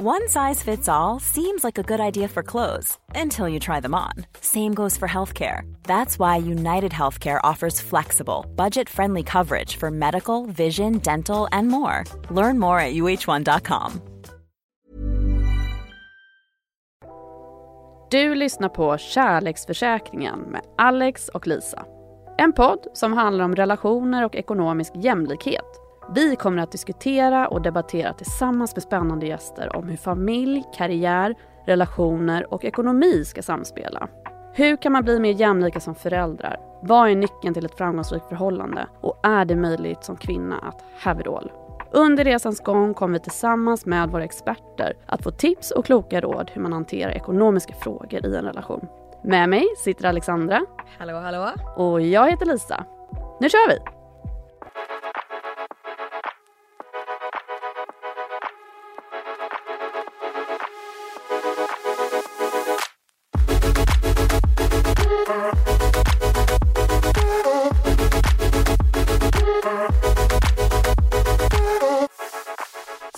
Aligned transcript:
One 0.00 0.28
size 0.28 0.62
fits 0.62 0.88
all 0.88 1.18
seems 1.18 1.64
like 1.64 1.76
a 1.76 1.82
good 1.82 1.98
idea 1.98 2.28
for 2.28 2.44
clothes 2.44 2.96
until 3.16 3.48
you 3.48 3.58
try 3.58 3.80
them 3.80 3.96
on. 3.96 4.12
Same 4.40 4.72
goes 4.72 4.96
for 4.96 5.08
healthcare. 5.08 5.62
That's 5.82 6.20
why 6.20 6.36
United 6.36 6.92
Healthcare 6.92 7.40
offers 7.42 7.80
flexible, 7.80 8.46
budget 8.54 8.88
friendly 8.88 9.24
coverage 9.24 9.76
for 9.76 9.90
medical, 9.90 10.46
vision, 10.46 10.98
dental, 10.98 11.48
and 11.50 11.66
more. 11.66 12.04
Learn 12.30 12.60
more 12.60 12.78
at 12.78 12.94
uh1.com. 12.94 14.00
Du 18.10 18.34
lyssnar 18.34 18.68
på 18.68 18.98
Kärleksförsäkringen 18.98 20.38
med 20.40 20.60
Alex 20.76 21.28
och 21.28 21.46
Lisa. 21.46 21.84
En 22.38 22.52
podd 22.52 22.86
som 22.92 23.12
handlar 23.12 23.44
om 23.44 23.56
relationer 23.56 24.24
och 24.24 24.36
ekonomisk 24.36 24.92
jämlikhet. 24.96 25.77
Vi 26.14 26.36
kommer 26.36 26.62
att 26.62 26.72
diskutera 26.72 27.48
och 27.48 27.62
debattera 27.62 28.12
tillsammans 28.12 28.76
med 28.76 28.82
spännande 28.82 29.26
gäster 29.26 29.76
om 29.76 29.88
hur 29.88 29.96
familj, 29.96 30.64
karriär, 30.76 31.34
relationer 31.66 32.52
och 32.52 32.64
ekonomi 32.64 33.24
ska 33.24 33.42
samspela. 33.42 34.08
Hur 34.52 34.76
kan 34.76 34.92
man 34.92 35.04
bli 35.04 35.20
mer 35.20 35.32
jämlika 35.32 35.80
som 35.80 35.94
föräldrar? 35.94 36.56
Vad 36.82 37.10
är 37.10 37.14
nyckeln 37.14 37.54
till 37.54 37.64
ett 37.64 37.78
framgångsrikt 37.78 38.28
förhållande? 38.28 38.86
Och 39.00 39.20
är 39.22 39.44
det 39.44 39.56
möjligt 39.56 40.04
som 40.04 40.16
kvinna 40.16 40.58
att 40.58 40.84
have 40.98 41.20
it 41.20 41.26
all? 41.26 41.50
Under 41.90 42.24
resans 42.24 42.60
gång 42.60 42.94
kommer 42.94 43.18
vi 43.18 43.20
tillsammans 43.20 43.86
med 43.86 44.10
våra 44.10 44.24
experter 44.24 44.96
att 45.06 45.22
få 45.22 45.30
tips 45.30 45.70
och 45.70 45.84
kloka 45.84 46.20
råd 46.20 46.50
hur 46.54 46.62
man 46.62 46.72
hanterar 46.72 47.10
ekonomiska 47.10 47.74
frågor 47.74 48.26
i 48.26 48.36
en 48.36 48.44
relation. 48.44 48.88
Med 49.24 49.48
mig 49.48 49.66
sitter 49.78 50.08
Alexandra. 50.08 50.66
Hallå, 50.98 51.18
hallå. 51.18 51.50
Och 51.76 52.00
jag 52.00 52.30
heter 52.30 52.46
Lisa. 52.46 52.84
Nu 53.40 53.48
kör 53.48 53.68
vi! 53.68 53.78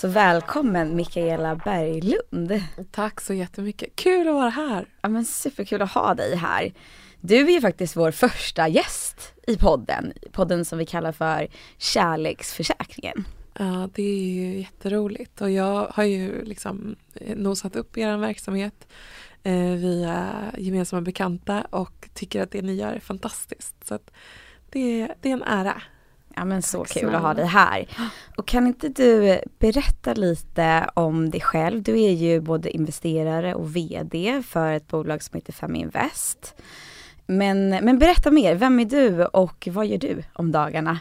Så 0.01 0.07
välkommen 0.07 0.95
Mikaela 0.95 1.55
Berglund. 1.55 2.63
Tack 2.91 3.21
så 3.21 3.33
jättemycket. 3.33 3.95
Kul 3.95 4.27
att 4.27 4.33
vara 4.33 4.49
här. 4.49 4.85
Ja 5.01 5.09
men 5.09 5.25
superkul 5.25 5.81
att 5.81 5.91
ha 5.91 6.13
dig 6.13 6.35
här. 6.35 6.73
Du 7.19 7.47
är 7.47 7.51
ju 7.51 7.61
faktiskt 7.61 7.95
vår 7.95 8.11
första 8.11 8.67
gäst 8.67 9.33
i 9.47 9.57
podden, 9.57 10.13
podden 10.31 10.65
som 10.65 10.77
vi 10.77 10.85
kallar 10.85 11.11
för 11.11 11.47
Kärleksförsäkringen. 11.77 13.27
Ja, 13.59 13.89
det 13.93 14.03
är 14.03 14.23
ju 14.23 14.59
jätteroligt 14.59 15.41
och 15.41 15.51
jag 15.51 15.87
har 15.93 16.03
ju 16.03 16.45
liksom 16.45 16.95
nosat 17.35 17.75
upp 17.75 17.97
er 17.97 18.17
verksamhet 18.17 18.87
eh, 19.43 19.71
via 19.71 20.33
gemensamma 20.57 21.01
bekanta 21.01 21.61
och 21.69 22.09
tycker 22.13 22.43
att 22.43 22.51
det 22.51 22.61
ni 22.61 22.73
gör 22.73 22.93
är 22.93 22.99
fantastiskt. 22.99 23.87
Så 23.87 23.99
det, 24.69 25.07
det 25.21 25.29
är 25.29 25.33
en 25.33 25.43
ära. 25.43 25.81
Ja 26.35 26.45
men 26.45 26.61
så 26.61 26.85
Tack 26.85 26.93
kul 26.93 27.15
att 27.15 27.21
ha 27.21 27.33
dig 27.33 27.45
här. 27.45 27.87
Och 28.37 28.47
kan 28.47 28.67
inte 28.67 28.89
du 28.89 29.39
berätta 29.59 30.13
lite 30.13 30.89
om 30.93 31.29
dig 31.29 31.41
själv? 31.41 31.83
Du 31.83 32.01
är 32.01 32.11
ju 32.11 32.39
både 32.39 32.71
investerare 32.71 33.55
och 33.55 33.75
VD 33.75 34.43
för 34.47 34.73
ett 34.73 34.87
bolag 34.87 35.23
som 35.23 35.37
heter 35.37 35.53
Feminvest. 35.53 36.55
Men, 37.25 37.69
men 37.69 37.99
berätta 37.99 38.31
mer, 38.31 38.55
vem 38.55 38.79
är 38.79 38.85
du 38.85 39.25
och 39.25 39.67
vad 39.71 39.87
gör 39.87 39.97
du 39.97 40.23
om 40.33 40.51
dagarna? 40.51 40.99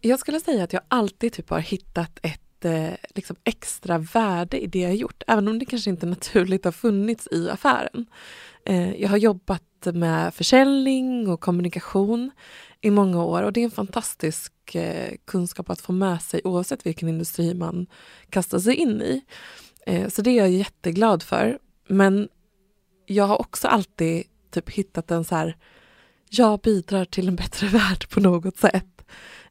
Jag 0.00 0.20
skulle 0.20 0.40
säga 0.40 0.64
att 0.64 0.72
jag 0.72 0.82
alltid 0.88 1.32
typ 1.32 1.50
har 1.50 1.58
hittat 1.58 2.18
ett 2.22 2.64
eh, 2.64 2.90
liksom 3.14 3.36
extra 3.44 3.98
värde 3.98 4.60
i 4.60 4.66
det 4.66 4.78
jag 4.78 4.94
gjort, 4.94 5.22
även 5.26 5.48
om 5.48 5.58
det 5.58 5.64
kanske 5.64 5.90
inte 5.90 6.06
naturligt 6.06 6.64
har 6.64 6.72
funnits 6.72 7.28
i 7.30 7.50
affären. 7.50 8.06
Eh, 8.64 8.94
jag 8.94 9.08
har 9.08 9.16
jobbat 9.16 9.62
med 9.86 10.34
försäljning 10.34 11.28
och 11.28 11.40
kommunikation 11.40 12.30
i 12.80 12.90
många 12.90 13.24
år 13.24 13.42
och 13.42 13.52
det 13.52 13.60
är 13.60 13.64
en 13.64 13.70
fantastisk 13.70 14.74
eh, 14.74 15.14
kunskap 15.24 15.70
att 15.70 15.80
få 15.80 15.92
med 15.92 16.22
sig 16.22 16.40
oavsett 16.44 16.86
vilken 16.86 17.08
industri 17.08 17.54
man 17.54 17.86
kastar 18.30 18.58
sig 18.58 18.74
in 18.74 19.02
i. 19.02 19.24
Eh, 19.86 20.08
så 20.08 20.22
det 20.22 20.30
är 20.30 20.36
jag 20.36 20.50
jätteglad 20.50 21.22
för. 21.22 21.58
Men 21.88 22.28
jag 23.06 23.24
har 23.24 23.40
också 23.40 23.68
alltid 23.68 24.24
typ 24.50 24.70
hittat 24.70 25.10
en 25.10 25.24
så 25.24 25.34
här, 25.34 25.56
jag 26.30 26.60
bidrar 26.60 27.04
till 27.04 27.28
en 27.28 27.36
bättre 27.36 27.66
värld 27.78 28.08
på 28.08 28.20
något 28.20 28.56
sätt. 28.56 29.02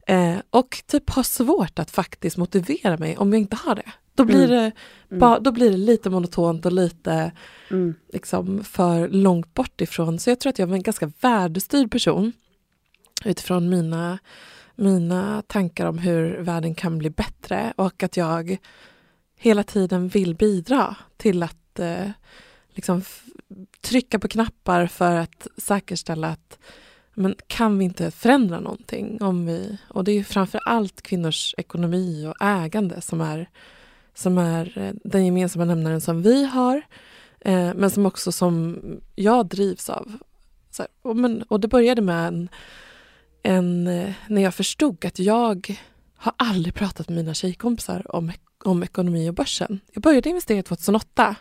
Eh, 0.06 0.36
och 0.50 0.82
typ 0.86 1.10
har 1.10 1.22
svårt 1.22 1.78
att 1.78 1.90
faktiskt 1.90 2.36
motivera 2.36 2.96
mig 2.96 3.16
om 3.16 3.32
jag 3.32 3.40
inte 3.40 3.56
har 3.56 3.74
det. 3.74 3.92
Då 4.20 4.24
blir, 4.24 4.44
mm. 4.44 4.50
det, 4.50 4.72
mm. 5.10 5.20
ba, 5.20 5.38
då 5.38 5.52
blir 5.52 5.70
det 5.70 5.76
lite 5.76 6.10
monotont 6.10 6.66
och 6.66 6.72
lite 6.72 7.32
mm. 7.70 7.94
liksom, 8.12 8.64
för 8.64 9.08
långt 9.08 9.54
bort 9.54 9.80
ifrån. 9.80 10.18
Så 10.18 10.30
jag 10.30 10.40
tror 10.40 10.50
att 10.50 10.58
jag 10.58 10.70
är 10.70 10.74
en 10.74 10.82
ganska 10.82 11.12
värdestyrd 11.20 11.90
person 11.90 12.32
utifrån 13.24 13.68
mina, 13.68 14.18
mina 14.74 15.42
tankar 15.46 15.86
om 15.86 15.98
hur 15.98 16.38
världen 16.40 16.74
kan 16.74 16.98
bli 16.98 17.10
bättre 17.10 17.72
och 17.76 18.02
att 18.02 18.16
jag 18.16 18.56
hela 19.36 19.62
tiden 19.62 20.08
vill 20.08 20.34
bidra 20.34 20.96
till 21.16 21.42
att 21.42 21.78
eh, 21.78 22.10
liksom 22.68 23.02
trycka 23.80 24.18
på 24.18 24.28
knappar 24.28 24.86
för 24.86 25.14
att 25.16 25.46
säkerställa 25.56 26.28
att 26.28 26.58
men 27.14 27.34
kan 27.46 27.78
vi 27.78 27.84
inte 27.84 28.10
förändra 28.10 28.60
någonting? 28.60 29.22
Om 29.22 29.46
vi, 29.46 29.78
och 29.88 30.04
det 30.04 30.12
är 30.12 30.24
framför 30.24 30.60
allt 30.64 31.02
kvinnors 31.02 31.54
ekonomi 31.58 32.26
och 32.26 32.44
ägande 32.44 33.00
som 33.00 33.20
är, 33.20 33.48
som 34.14 34.38
är 34.38 34.78
eh, 34.78 34.92
den 35.04 35.26
gemensamma 35.26 35.64
nämnaren 35.64 36.00
som 36.00 36.22
vi 36.22 36.44
har 36.44 36.82
eh, 37.40 37.74
men 37.74 37.90
som 37.90 38.06
också 38.06 38.32
som 38.32 38.78
jag 39.14 39.46
drivs 39.46 39.90
av. 39.90 40.12
Här, 40.78 40.88
och, 41.02 41.16
men, 41.16 41.42
och 41.42 41.60
det 41.60 41.68
började 41.68 42.02
med 42.02 42.28
en 42.28 42.48
en, 43.42 43.86
eh, 43.86 44.12
när 44.28 44.42
jag 44.42 44.54
förstod 44.54 45.04
att 45.04 45.18
jag 45.18 45.76
har 46.16 46.32
aldrig 46.36 46.74
pratat 46.74 47.08
med 47.08 47.16
mina 47.16 47.34
tjejkompisar 47.34 48.16
om, 48.16 48.32
om 48.64 48.82
ekonomi 48.82 49.30
och 49.30 49.34
börsen. 49.34 49.80
Jag 49.92 50.02
började 50.02 50.28
investera 50.28 50.62
2008. 50.62 51.36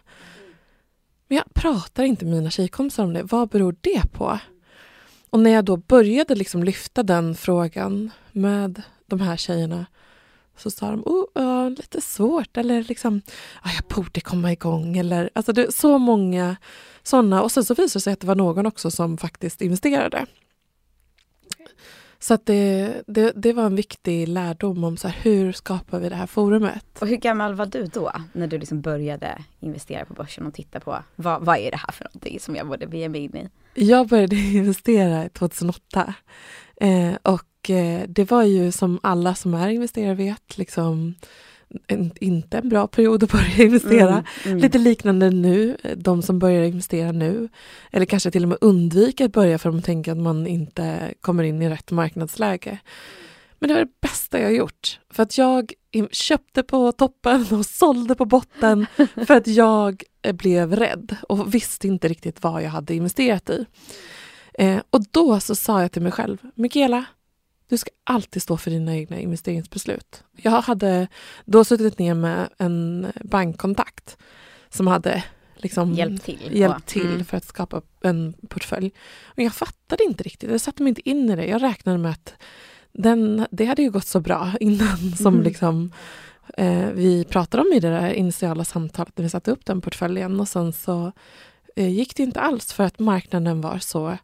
Men 1.27 1.35
jag 1.35 1.53
pratar 1.53 2.03
inte 2.03 2.25
med 2.25 2.33
mina 2.33 2.49
tjejkompisar 2.49 3.03
om 3.03 3.13
det. 3.13 3.23
Vad 3.23 3.49
beror 3.49 3.75
det 3.81 4.11
på? 4.11 4.39
Och 5.29 5.39
när 5.39 5.51
jag 5.51 5.65
då 5.65 5.77
började 5.77 6.35
liksom 6.35 6.63
lyfta 6.63 7.03
den 7.03 7.35
frågan 7.35 8.11
med 8.31 8.81
de 9.05 9.21
här 9.21 9.37
tjejerna 9.37 9.85
så 10.57 10.71
sa 10.71 10.91
de 10.91 11.03
oh, 11.05 11.25
lite 11.75 12.01
svårt 12.01 12.57
eller 12.57 12.83
liksom 12.83 13.21
ah, 13.61 13.69
jag 13.75 13.95
borde 13.95 14.21
komma 14.21 14.51
igång 14.51 14.97
eller 14.97 15.29
alltså 15.35 15.53
det 15.53 15.63
är 15.63 15.71
så 15.71 15.97
många 15.97 16.55
sådana 17.03 17.43
och 17.43 17.51
sen 17.51 17.63
så 17.63 17.73
visade 17.73 17.99
det 17.99 18.01
sig 18.01 18.13
att 18.13 18.19
det 18.19 18.27
var 18.27 18.35
någon 18.35 18.65
också 18.65 18.91
som 18.91 19.17
faktiskt 19.17 19.61
investerade. 19.61 20.25
Så 22.21 22.33
att 22.33 22.45
det, 22.45 22.93
det, 23.07 23.31
det, 23.35 23.53
var 23.53 23.65
en 23.65 23.75
viktig 23.75 24.27
lärdom 24.27 24.83
om 24.83 24.97
så 24.97 25.07
här, 25.07 25.17
hur 25.21 25.51
skapar 25.51 25.99
vi 25.99 26.09
det 26.09 26.15
här 26.15 26.27
forumet. 26.27 26.85
Och 27.01 27.07
hur 27.07 27.17
gammal 27.17 27.55
var 27.55 27.65
du 27.65 27.85
då 27.85 28.11
när 28.33 28.47
du 28.47 28.57
liksom 28.57 28.81
började 28.81 29.43
investera 29.59 30.05
på 30.05 30.13
börsen 30.13 30.45
och 30.45 30.53
titta 30.53 30.79
på 30.79 31.03
vad, 31.15 31.41
vad 31.41 31.57
är 31.57 31.71
det 31.71 31.77
här 31.77 31.91
för 31.91 32.03
någonting 32.03 32.39
som 32.39 32.55
jag 32.55 32.67
borde 32.67 32.97
ge 32.97 33.09
mig 33.09 33.21
in 33.21 33.35
i? 33.35 33.49
Jag 33.73 34.07
började 34.07 34.35
investera 34.53 35.29
2008 35.29 36.13
eh, 36.81 37.13
och 37.21 37.69
eh, 37.69 38.03
det 38.07 38.31
var 38.31 38.43
ju 38.43 38.71
som 38.71 38.99
alla 39.03 39.35
som 39.35 39.53
är 39.53 39.69
investerare 39.69 40.15
vet 40.15 40.57
liksom 40.57 41.15
en, 41.87 42.11
inte 42.19 42.57
en 42.57 42.69
bra 42.69 42.87
period 42.87 43.23
att 43.23 43.31
börja 43.31 43.63
investera. 43.63 44.11
Mm, 44.11 44.25
mm. 44.45 44.57
Lite 44.57 44.77
liknande 44.77 45.29
nu, 45.29 45.77
de 45.95 46.21
som 46.21 46.39
börjar 46.39 46.63
investera 46.63 47.11
nu. 47.11 47.49
Eller 47.91 48.05
kanske 48.05 48.31
till 48.31 48.43
och 48.43 48.49
med 48.49 48.57
undviker 48.61 49.25
att 49.25 49.31
börja 49.31 49.57
för 49.57 49.69
att 49.69 49.75
de 49.75 49.81
tänker 49.81 50.11
att 50.11 50.17
man 50.17 50.47
inte 50.47 51.13
kommer 51.21 51.43
in 51.43 51.61
i 51.61 51.69
rätt 51.69 51.91
marknadsläge. 51.91 52.79
Men 53.59 53.67
det 53.67 53.73
var 53.73 53.81
det 53.81 54.01
bästa 54.01 54.41
jag 54.41 54.53
gjort. 54.53 54.99
För 55.09 55.23
att 55.23 55.37
jag 55.37 55.73
köpte 56.11 56.63
på 56.63 56.91
toppen 56.91 57.45
och 57.51 57.65
sålde 57.65 58.15
på 58.15 58.25
botten 58.25 58.85
för 59.27 59.33
att 59.35 59.47
jag 59.47 60.03
blev 60.33 60.75
rädd 60.75 61.15
och 61.29 61.53
visste 61.53 61.87
inte 61.87 62.07
riktigt 62.07 62.43
vad 62.43 62.63
jag 62.63 62.69
hade 62.69 62.95
investerat 62.95 63.49
i. 63.49 63.65
Eh, 64.53 64.81
och 64.89 65.03
då 65.11 65.39
så 65.39 65.55
sa 65.55 65.81
jag 65.81 65.91
till 65.91 66.01
mig 66.01 66.11
själv, 66.11 66.37
Mikaela, 66.55 67.05
du 67.69 67.77
ska 67.77 67.89
alltid 68.03 68.41
stå 68.41 68.57
för 68.57 68.71
dina 68.71 68.95
egna 68.95 69.19
investeringsbeslut. 69.19 70.23
Jag 70.35 70.61
hade 70.61 71.07
då 71.45 71.63
suttit 71.63 71.99
ner 71.99 72.13
med 72.13 72.49
en 72.57 73.07
bankkontakt 73.23 74.17
som 74.69 74.87
hade 74.87 75.23
liksom 75.57 75.93
hjälpt 75.93 76.25
till, 76.25 76.49
hjälpt 76.51 76.85
till 76.85 77.11
mm. 77.11 77.25
för 77.25 77.37
att 77.37 77.45
skapa 77.45 77.81
en 78.01 78.33
portfölj. 78.49 78.91
Men 79.35 79.45
jag 79.45 79.53
fattade 79.53 80.03
inte 80.03 80.23
riktigt, 80.23 80.51
jag 80.51 80.61
satte 80.61 80.83
mig 80.83 80.89
inte 80.89 81.09
in 81.09 81.29
i 81.29 81.35
det. 81.35 81.45
Jag 81.45 81.63
räknade 81.63 81.97
med 81.97 82.11
att 82.11 82.33
den, 82.91 83.47
det 83.51 83.65
hade 83.65 83.81
ju 83.81 83.91
gått 83.91 84.07
så 84.07 84.19
bra 84.19 84.51
innan 84.59 85.11
som 85.17 85.33
mm. 85.33 85.43
liksom 85.43 85.91
eh, 86.57 86.89
vi 86.93 87.25
pratade 87.25 87.63
om 87.63 87.73
i 87.73 87.79
det 87.79 87.89
där 87.89 88.13
initiala 88.13 88.65
samtalet 88.65 89.17
när 89.17 89.23
vi 89.23 89.29
satte 89.29 89.51
upp 89.51 89.65
den 89.65 89.81
portföljen 89.81 90.39
och 90.39 90.47
sen 90.47 90.73
så 90.73 91.11
gick 91.87 92.15
det 92.15 92.23
inte 92.23 92.39
alls 92.39 92.73
för 92.73 92.83
att 92.83 92.99
marknaden 92.99 93.61
var 93.61 93.77
så 93.79 94.17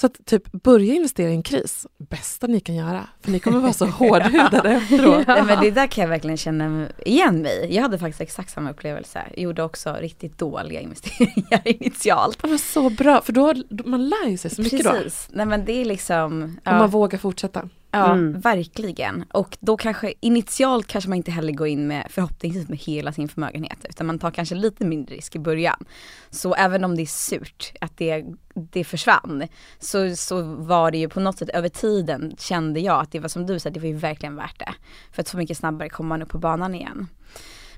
så 0.00 0.06
att 0.06 0.26
typ 0.26 0.52
börja 0.52 0.94
investera 0.94 1.30
i 1.30 1.34
en 1.34 1.42
kris, 1.42 1.86
bästa 1.98 2.46
ni 2.46 2.60
kan 2.60 2.74
göra. 2.74 3.06
För 3.20 3.30
ni 3.30 3.40
kommer 3.40 3.60
vara 3.60 3.72
så 3.72 3.86
hårdhudade 3.86 4.70
efteråt. 4.70 5.24
ja. 5.26 5.44
men 5.44 5.60
det 5.60 5.70
där 5.70 5.86
kan 5.86 6.02
jag 6.02 6.08
verkligen 6.08 6.36
känna 6.36 6.86
igen 7.06 7.42
mig 7.42 7.74
Jag 7.74 7.82
hade 7.82 7.98
faktiskt 7.98 8.20
exakt 8.20 8.50
samma 8.50 8.70
upplevelse. 8.70 9.22
Jag 9.34 9.42
gjorde 9.42 9.62
också 9.62 9.96
riktigt 10.00 10.38
dåliga 10.38 10.80
investeringar 10.80 11.60
initialt. 11.68 12.38
Ja, 12.42 12.48
men 12.48 12.58
så 12.58 12.90
bra, 12.90 13.20
för 13.22 13.32
då, 13.32 13.54
man 13.84 14.08
lär 14.08 14.28
ju 14.28 14.38
sig 14.38 14.50
så 14.50 14.62
mycket 14.62 14.82
Precis. 14.82 14.92
då. 14.92 15.02
Precis, 15.02 15.28
nej 15.32 15.46
men 15.46 15.64
det 15.64 15.72
är 15.72 15.84
liksom. 15.84 16.58
Ja. 16.64 16.72
Om 16.72 16.78
man 16.78 16.90
vågar 16.90 17.18
fortsätta. 17.18 17.68
Ja, 17.90 18.12
mm. 18.12 18.40
verkligen. 18.40 19.24
Och 19.32 19.58
då 19.60 19.76
kanske 19.76 20.14
initialt 20.20 20.86
kanske 20.86 21.10
man 21.10 21.16
inte 21.16 21.30
heller 21.30 21.52
går 21.52 21.66
in 21.66 21.86
med 21.86 22.06
förhoppningsvis 22.10 22.68
med 22.68 22.78
hela 22.78 23.12
sin 23.12 23.28
förmögenhet 23.28 23.86
utan 23.88 24.06
man 24.06 24.18
tar 24.18 24.30
kanske 24.30 24.54
lite 24.54 24.84
mindre 24.84 25.14
risk 25.14 25.36
i 25.36 25.38
början. 25.38 25.84
Så 26.30 26.54
även 26.54 26.84
om 26.84 26.96
det 26.96 27.02
är 27.02 27.06
surt 27.06 27.72
att 27.80 27.96
det, 27.96 28.24
det 28.54 28.84
försvann 28.84 29.44
så, 29.78 30.16
så 30.16 30.42
var 30.42 30.90
det 30.90 30.98
ju 30.98 31.08
på 31.08 31.20
något 31.20 31.38
sätt 31.38 31.48
över 31.48 31.68
tiden 31.68 32.36
kände 32.38 32.80
jag 32.80 33.00
att 33.00 33.12
det 33.12 33.18
var 33.18 33.28
som 33.28 33.46
du 33.46 33.58
sa, 33.58 33.70
det 33.70 33.80
var 33.80 33.88
ju 33.88 33.96
verkligen 33.96 34.36
värt 34.36 34.58
det. 34.58 34.74
För 35.12 35.22
att 35.22 35.28
så 35.28 35.36
mycket 35.36 35.58
snabbare 35.58 35.88
kommer 35.88 36.08
man 36.08 36.22
upp 36.22 36.28
på 36.28 36.38
banan 36.38 36.74
igen. 36.74 37.08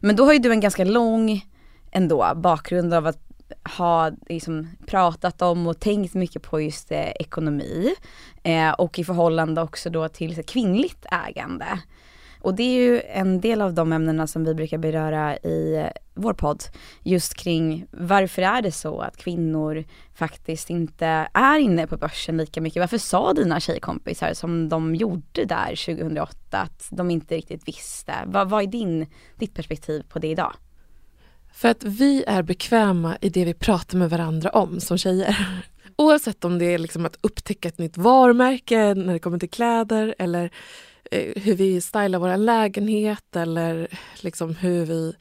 Men 0.00 0.16
då 0.16 0.24
har 0.24 0.32
ju 0.32 0.38
du 0.38 0.52
en 0.52 0.60
ganska 0.60 0.84
lång 0.84 1.46
ändå 1.92 2.32
bakgrund 2.36 2.94
av 2.94 3.06
att 3.06 3.31
ha 3.78 4.10
liksom 4.28 4.68
pratat 4.86 5.42
om 5.42 5.66
och 5.66 5.80
tänkt 5.80 6.14
mycket 6.14 6.42
på 6.42 6.60
just 6.60 6.92
eh, 6.92 7.10
ekonomi 7.10 7.94
eh, 8.42 8.70
och 8.70 8.98
i 8.98 9.04
förhållande 9.04 9.62
också 9.62 9.90
då 9.90 10.08
till 10.08 10.44
kvinnligt 10.44 11.06
ägande. 11.28 11.66
Och 12.42 12.54
det 12.54 12.62
är 12.62 12.74
ju 12.74 13.00
en 13.00 13.40
del 13.40 13.62
av 13.62 13.74
de 13.74 13.92
ämnena 13.92 14.26
som 14.26 14.44
vi 14.44 14.54
brukar 14.54 14.78
beröra 14.78 15.36
i 15.36 15.76
eh, 15.76 15.86
vår 16.14 16.32
podd. 16.34 16.64
Just 17.02 17.34
kring 17.34 17.86
varför 17.90 18.42
är 18.42 18.62
det 18.62 18.72
så 18.72 19.00
att 19.00 19.16
kvinnor 19.16 19.84
faktiskt 20.14 20.70
inte 20.70 21.28
är 21.34 21.58
inne 21.58 21.86
på 21.86 21.96
börsen 21.96 22.36
lika 22.36 22.60
mycket. 22.60 22.80
Varför 22.80 22.98
sa 22.98 23.32
dina 23.32 23.60
tjejkompisar 23.60 24.34
som 24.34 24.68
de 24.68 24.94
gjorde 24.94 25.44
där 25.44 25.96
2008 25.96 26.58
att 26.58 26.88
de 26.90 27.10
inte 27.10 27.34
riktigt 27.34 27.68
visste? 27.68 28.12
Vad, 28.26 28.50
vad 28.50 28.62
är 28.62 28.66
din, 28.66 29.06
ditt 29.36 29.54
perspektiv 29.54 30.02
på 30.08 30.18
det 30.18 30.28
idag? 30.28 30.52
För 31.52 31.68
att 31.68 31.84
vi 31.84 32.24
är 32.26 32.42
bekväma 32.42 33.16
i 33.20 33.28
det 33.28 33.44
vi 33.44 33.54
pratar 33.54 33.98
med 33.98 34.10
varandra 34.10 34.50
om 34.50 34.80
som 34.80 34.98
tjejer. 34.98 35.62
Oavsett 35.96 36.44
om 36.44 36.58
det 36.58 36.64
är 36.64 36.78
liksom 36.78 37.06
att 37.06 37.18
upptäcka 37.20 37.68
ett 37.68 37.78
nytt 37.78 37.96
varumärke 37.96 38.94
när 38.94 39.12
det 39.12 39.18
kommer 39.18 39.38
till 39.38 39.50
kläder 39.50 40.14
eller 40.18 40.50
eh, 41.10 41.42
hur 41.42 41.54
vi 41.54 41.80
stylar 41.80 42.18
vår 42.18 42.36
lägenhet 42.36 43.36
eller 43.36 43.88
liksom 44.20 44.54
hur 44.54 44.86
vi 44.86 45.14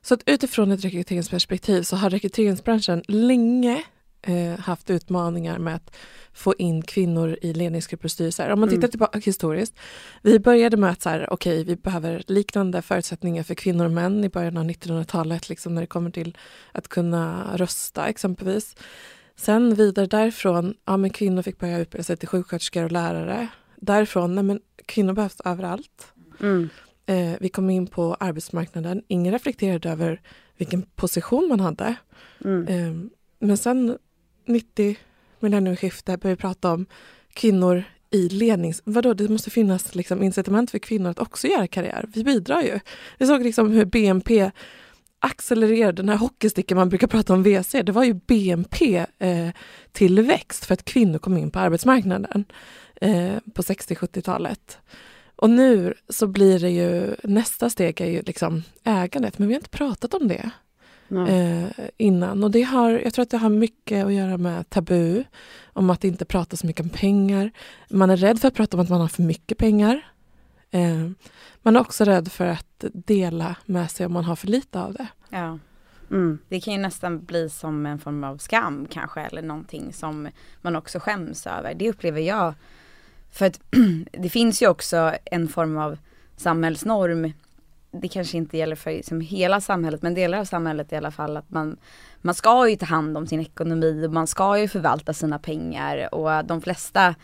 Så 0.02 0.14
att 0.14 0.22
utifrån 0.26 0.70
ett 0.70 0.84
rekryteringsperspektiv 0.84 1.82
så 1.82 1.96
har 1.96 2.10
rekryteringsbranschen 2.10 3.02
länge 3.08 3.82
eh, 4.26 4.58
haft 4.58 4.90
utmaningar 4.90 5.58
med 5.58 5.74
att 5.74 5.96
få 6.32 6.54
in 6.58 6.82
kvinnor 6.82 7.38
i 7.42 7.52
ledningsgrupper 7.52 8.04
och 8.04 8.10
styrelser. 8.10 8.50
Om 8.50 8.60
man 8.60 8.68
tittar 8.68 8.78
mm. 8.78 8.90
tillbaka 8.90 9.18
historiskt. 9.18 9.74
Vi 10.22 10.38
började 10.38 10.76
med 10.76 10.90
att 10.90 11.02
så 11.02 11.08
här, 11.08 11.32
okay, 11.32 11.64
vi 11.64 11.76
behöver 11.76 12.22
liknande 12.26 12.82
förutsättningar 12.82 13.42
för 13.42 13.54
kvinnor 13.54 13.84
och 13.84 13.90
män 13.90 14.24
i 14.24 14.28
början 14.28 14.56
av 14.56 14.64
1900-talet, 14.64 15.48
liksom 15.48 15.74
när 15.74 15.80
det 15.80 15.86
kommer 15.86 16.10
till 16.10 16.36
att 16.72 16.88
kunna 16.88 17.52
rösta 17.56 18.06
exempelvis. 18.06 18.76
Sen 19.36 19.74
vidare 19.74 20.06
därifrån, 20.06 20.74
ja 20.84 20.96
men 20.96 21.10
kvinnor 21.10 21.42
fick 21.42 21.58
börja 21.58 21.78
utbilda 21.78 22.04
sig 22.04 22.16
till 22.16 22.28
sjuksköterskor 22.28 22.84
och 22.84 22.92
lärare. 22.92 23.48
Därifrån, 23.76 24.34
nej 24.34 24.44
men 24.44 24.60
kvinnor 24.86 25.12
behövs 25.12 25.40
överallt. 25.44 26.12
Mm. 26.40 26.68
Eh, 27.06 27.32
vi 27.40 27.48
kom 27.48 27.70
in 27.70 27.86
på 27.86 28.14
arbetsmarknaden, 28.20 29.02
ingen 29.08 29.32
reflekterade 29.32 29.90
över 29.90 30.20
vilken 30.56 30.82
position 30.82 31.48
man 31.48 31.60
hade. 31.60 31.94
Mm. 32.44 32.66
Eh, 32.68 33.10
men 33.38 33.56
sen 33.56 33.98
90 34.46 34.96
millennieskiftet 35.40 36.20
börjar 36.20 36.36
vi 36.36 36.40
prata 36.40 36.72
om 36.72 36.86
kvinnor 37.32 37.84
i 38.10 38.28
lednings... 38.28 38.82
Vadå, 38.84 39.14
det 39.14 39.28
måste 39.28 39.50
finnas 39.50 39.94
liksom 39.94 40.22
incitament 40.22 40.70
för 40.70 40.78
kvinnor 40.78 41.10
att 41.10 41.18
också 41.18 41.46
göra 41.46 41.66
karriär. 41.66 42.08
Vi 42.14 42.24
bidrar 42.24 42.62
ju. 42.62 42.80
Vi 43.18 43.26
såg 43.26 43.42
liksom 43.42 43.70
hur 43.70 43.84
BNP 43.84 44.50
accelererade, 45.18 46.02
den 46.02 46.08
här 46.08 46.16
hockeysticken 46.16 46.76
man 46.76 46.88
brukar 46.88 47.06
prata 47.06 47.32
om 47.32 47.42
WC, 47.42 47.72
det 47.72 47.92
var 47.92 48.04
ju 48.04 48.14
BNP-tillväxt 48.14 50.62
eh, 50.62 50.66
för 50.66 50.74
att 50.74 50.84
kvinnor 50.84 51.18
kom 51.18 51.38
in 51.38 51.50
på 51.50 51.58
arbetsmarknaden 51.58 52.44
eh, 53.00 53.34
på 53.54 53.62
60-70-talet. 53.62 54.78
Och 55.36 55.50
nu 55.50 55.94
så 56.08 56.26
blir 56.26 56.58
det 56.58 56.70
ju, 56.70 57.14
nästa 57.22 57.70
steg 57.70 58.00
är 58.00 58.10
ju 58.10 58.22
liksom 58.22 58.62
ägandet, 58.84 59.38
men 59.38 59.48
vi 59.48 59.54
har 59.54 59.60
inte 59.60 59.70
pratat 59.70 60.14
om 60.14 60.28
det 60.28 60.50
eh, 61.10 61.68
innan. 61.96 62.44
Och 62.44 62.50
det 62.50 62.62
har, 62.62 62.90
jag 62.90 63.14
tror 63.14 63.22
att 63.22 63.30
det 63.30 63.38
har 63.38 63.48
mycket 63.48 64.06
att 64.06 64.12
göra 64.12 64.36
med 64.36 64.70
tabu, 64.70 65.24
om 65.72 65.90
att 65.90 66.04
inte 66.04 66.24
prata 66.24 66.56
så 66.56 66.66
mycket 66.66 66.82
om 66.82 66.90
pengar. 66.90 67.50
Man 67.90 68.10
är 68.10 68.16
rädd 68.16 68.40
för 68.40 68.48
att 68.48 68.54
prata 68.54 68.76
om 68.76 68.82
att 68.82 68.88
man 68.88 69.00
har 69.00 69.08
för 69.08 69.22
mycket 69.22 69.58
pengar. 69.58 70.12
Eh, 70.70 71.10
man 71.62 71.76
är 71.76 71.80
också 71.80 72.04
rädd 72.04 72.32
för 72.32 72.46
att 72.46 72.84
dela 72.92 73.56
med 73.64 73.90
sig 73.90 74.06
om 74.06 74.12
man 74.12 74.24
har 74.24 74.36
för 74.36 74.46
lite 74.46 74.80
av 74.80 74.92
det. 74.92 75.06
Ja. 75.30 75.58
Mm. 76.10 76.38
Det 76.48 76.60
kan 76.60 76.74
ju 76.74 76.80
nästan 76.80 77.24
bli 77.24 77.48
som 77.50 77.86
en 77.86 77.98
form 77.98 78.24
av 78.24 78.36
skam 78.36 78.86
kanske 78.90 79.20
eller 79.20 79.42
någonting 79.42 79.92
som 79.92 80.28
man 80.62 80.76
också 80.76 80.98
skäms 80.98 81.46
över. 81.46 81.74
Det 81.74 81.90
upplever 81.90 82.20
jag. 82.20 82.54
För 83.30 83.46
att 83.46 83.60
det 84.12 84.28
finns 84.28 84.62
ju 84.62 84.68
också 84.68 85.14
en 85.24 85.48
form 85.48 85.78
av 85.78 85.98
samhällsnorm 86.36 87.32
det 88.00 88.08
kanske 88.08 88.36
inte 88.36 88.58
gäller 88.58 88.76
för 88.76 88.90
liksom 88.90 89.20
hela 89.20 89.60
samhället 89.60 90.02
men 90.02 90.14
delar 90.14 90.38
av 90.38 90.44
samhället 90.44 90.92
i 90.92 90.96
alla 90.96 91.10
fall 91.10 91.36
att 91.36 91.50
man, 91.50 91.76
man 92.22 92.34
ska 92.34 92.68
ju 92.68 92.76
ta 92.76 92.86
hand 92.86 93.16
om 93.16 93.26
sin 93.26 93.40
ekonomi 93.40 94.06
och 94.06 94.12
man 94.12 94.26
ska 94.26 94.58
ju 94.58 94.68
förvalta 94.68 95.12
sina 95.12 95.38
pengar 95.38 96.14
och 96.14 96.44
de 96.44 96.60
flesta 96.60 97.14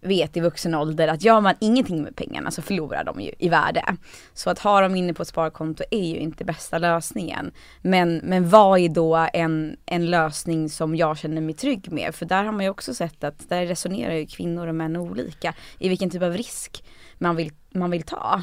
vet 0.00 0.36
i 0.36 0.40
vuxen 0.40 0.74
ålder 0.74 1.08
att 1.08 1.24
gör 1.24 1.40
man 1.40 1.54
ingenting 1.60 2.02
med 2.02 2.16
pengarna 2.16 2.50
så 2.50 2.62
förlorar 2.62 3.04
de 3.04 3.20
ju 3.20 3.32
i 3.38 3.48
värde. 3.48 3.96
Så 4.34 4.50
att 4.50 4.58
ha 4.58 4.80
dem 4.80 4.96
inne 4.96 5.14
på 5.14 5.22
ett 5.22 5.28
sparkonto 5.28 5.84
är 5.90 6.04
ju 6.04 6.16
inte 6.16 6.44
bästa 6.44 6.78
lösningen. 6.78 7.52
Men, 7.82 8.16
men 8.16 8.48
vad 8.48 8.78
är 8.78 8.88
då 8.88 9.28
en, 9.32 9.76
en 9.86 10.10
lösning 10.10 10.68
som 10.68 10.96
jag 10.96 11.18
känner 11.18 11.40
mig 11.40 11.54
trygg 11.54 11.92
med? 11.92 12.14
För 12.14 12.26
där 12.26 12.44
har 12.44 12.52
man 12.52 12.64
ju 12.64 12.70
också 12.70 12.94
sett 12.94 13.24
att 13.24 13.48
där 13.48 13.66
resonerar 13.66 14.14
ju 14.14 14.26
kvinnor 14.26 14.66
och 14.66 14.74
män 14.74 14.96
olika 14.96 15.54
i 15.78 15.88
vilken 15.88 16.10
typ 16.10 16.22
av 16.22 16.32
risk 16.32 16.84
man 17.18 17.36
vill, 17.36 17.52
man 17.70 17.90
vill 17.90 18.02
ta. 18.02 18.42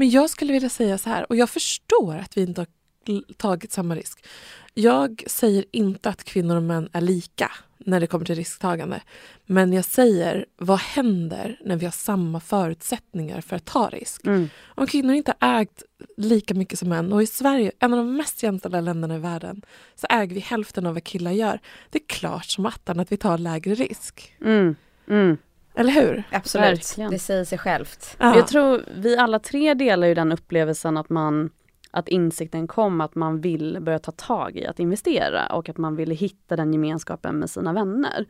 Men 0.00 0.10
jag 0.10 0.30
skulle 0.30 0.52
vilja 0.52 0.68
säga 0.68 0.98
så 0.98 1.10
här, 1.10 1.26
och 1.28 1.36
jag 1.36 1.50
förstår 1.50 2.16
att 2.16 2.36
vi 2.36 2.42
inte 2.42 2.60
har 2.60 2.66
tagit 3.36 3.72
samma 3.72 3.94
risk. 3.94 4.26
Jag 4.74 5.24
säger 5.26 5.64
inte 5.72 6.08
att 6.08 6.24
kvinnor 6.24 6.56
och 6.56 6.62
män 6.62 6.88
är 6.92 7.00
lika 7.00 7.50
när 7.78 8.00
det 8.00 8.06
kommer 8.06 8.24
till 8.24 8.34
risktagande. 8.34 9.00
Men 9.46 9.72
jag 9.72 9.84
säger, 9.84 10.46
vad 10.56 10.78
händer 10.78 11.60
när 11.64 11.76
vi 11.76 11.84
har 11.84 11.92
samma 11.92 12.40
förutsättningar 12.40 13.40
för 13.40 13.56
att 13.56 13.64
ta 13.64 13.88
risk? 13.88 14.26
Mm. 14.26 14.48
Om 14.64 14.86
kvinnor 14.86 15.14
inte 15.14 15.34
har 15.38 15.60
ägt 15.60 15.82
lika 16.16 16.54
mycket 16.54 16.78
som 16.78 16.88
män 16.88 17.12
och 17.12 17.22
i 17.22 17.26
Sverige, 17.26 17.72
en 17.78 17.92
av 17.92 17.98
de 17.98 18.16
mest 18.16 18.42
jämställda 18.42 18.80
länderna 18.80 19.16
i 19.16 19.18
världen, 19.18 19.62
så 19.94 20.06
äger 20.10 20.34
vi 20.34 20.40
hälften 20.40 20.86
av 20.86 20.94
vad 20.94 21.04
killar 21.04 21.30
gör. 21.30 21.60
Det 21.90 21.98
är 21.98 22.06
klart 22.06 22.46
som 22.46 22.66
attan 22.66 23.00
att 23.00 23.12
vi 23.12 23.16
tar 23.16 23.38
lägre 23.38 23.74
risk. 23.74 24.34
Mm. 24.40 24.76
Mm. 25.08 25.38
Eller 25.80 25.92
hur? 25.92 26.22
Absolut, 26.30 26.66
Verkligen. 26.66 27.10
det 27.10 27.18
säger 27.18 27.44
sig 27.44 27.58
självt. 27.58 28.16
Ja. 28.18 28.36
Jag 28.36 28.46
tror 28.46 28.84
vi 28.94 29.16
alla 29.16 29.38
tre 29.38 29.74
delar 29.74 30.06
ju 30.06 30.14
den 30.14 30.32
upplevelsen 30.32 30.96
att 30.96 31.08
man 31.10 31.50
att 31.90 32.08
insikten 32.08 32.66
kom 32.66 33.00
att 33.00 33.14
man 33.14 33.40
vill 33.40 33.78
börja 33.80 33.98
ta 33.98 34.12
tag 34.12 34.56
i 34.56 34.66
att 34.66 34.78
investera 34.78 35.46
och 35.46 35.68
att 35.68 35.78
man 35.78 35.96
ville 35.96 36.14
hitta 36.14 36.56
den 36.56 36.72
gemenskapen 36.72 37.36
med 37.36 37.50
sina 37.50 37.72
vänner. 37.72 38.26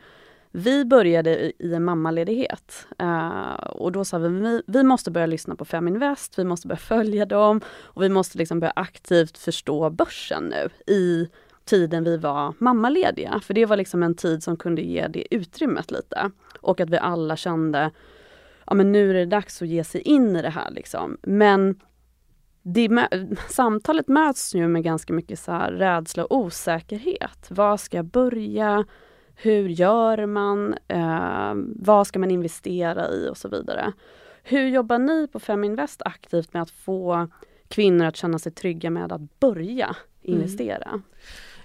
Vi 0.52 0.84
började 0.84 1.52
i, 1.62 1.74
en 1.74 1.84
mammaledighet 1.84 2.86
uh, 3.02 3.54
och 3.54 3.92
då 3.92 4.04
sa 4.04 4.18
vi, 4.18 4.28
vi 4.28 4.62
vi 4.66 4.82
måste 4.82 5.10
börja 5.10 5.26
lyssna 5.26 5.56
på 5.56 5.64
Feminvest, 5.64 6.38
vi 6.38 6.44
måste 6.44 6.68
börja 6.68 6.78
följa 6.78 7.26
dem 7.26 7.60
och 7.68 8.02
vi 8.02 8.08
måste 8.08 8.38
liksom 8.38 8.60
börja 8.60 8.72
aktivt 8.76 9.38
förstå 9.38 9.90
börsen 9.90 10.44
nu 10.44 10.92
i 10.94 11.28
tiden 11.64 12.04
vi 12.04 12.16
var 12.16 12.54
mammalediga. 12.58 13.40
För 13.42 13.54
det 13.54 13.66
var 13.66 13.76
liksom 13.76 14.02
en 14.02 14.14
tid 14.14 14.42
som 14.42 14.56
kunde 14.56 14.82
ge 14.82 15.06
det 15.08 15.34
utrymmet 15.34 15.90
lite. 15.90 16.30
Och 16.60 16.80
att 16.80 16.90
vi 16.90 16.98
alla 16.98 17.36
kände, 17.36 17.90
ja 18.66 18.74
men 18.74 18.92
nu 18.92 19.10
är 19.10 19.14
det 19.14 19.26
dags 19.26 19.62
att 19.62 19.68
ge 19.68 19.84
sig 19.84 20.00
in 20.00 20.36
i 20.36 20.42
det 20.42 20.50
här 20.50 20.70
liksom. 20.70 21.18
Men 21.22 21.80
det, 22.62 23.08
samtalet 23.48 24.08
möts 24.08 24.54
ju 24.54 24.68
med 24.68 24.82
ganska 24.82 25.12
mycket 25.12 25.38
så 25.38 25.52
här 25.52 25.72
rädsla 25.72 26.24
och 26.24 26.36
osäkerhet. 26.36 27.46
Var 27.50 27.76
ska 27.76 27.96
jag 27.96 28.06
börja? 28.06 28.84
Hur 29.34 29.68
gör 29.68 30.26
man? 30.26 30.74
Eh, 30.88 31.52
vad 31.76 32.06
ska 32.06 32.18
man 32.18 32.30
investera 32.30 33.08
i 33.08 33.28
och 33.28 33.36
så 33.36 33.48
vidare. 33.48 33.92
Hur 34.42 34.68
jobbar 34.68 34.98
ni 34.98 35.28
på 35.28 35.40
Feminvest 35.40 36.02
aktivt 36.04 36.52
med 36.52 36.62
att 36.62 36.70
få 36.70 37.28
kvinnor 37.68 38.06
att 38.06 38.16
känna 38.16 38.38
sig 38.38 38.52
trygga 38.52 38.90
med 38.90 39.12
att 39.12 39.40
börja 39.40 39.86
mm. 39.86 39.96
investera? 40.22 40.88
Mm. 40.88 41.02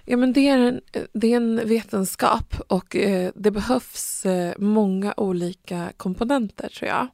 Ja, 0.08 0.16
men 0.16 0.32
det, 0.32 0.48
är 0.48 0.58
en, 0.58 0.80
det 1.12 1.32
är 1.32 1.36
en 1.36 1.68
vetenskap 1.68 2.54
och 2.68 2.96
eh, 2.96 3.30
det 3.34 3.50
behövs 3.50 4.26
eh, 4.26 4.54
många 4.58 5.14
olika 5.16 5.92
komponenter 5.96 6.68
tror 6.68 6.88
jag. 6.88 7.08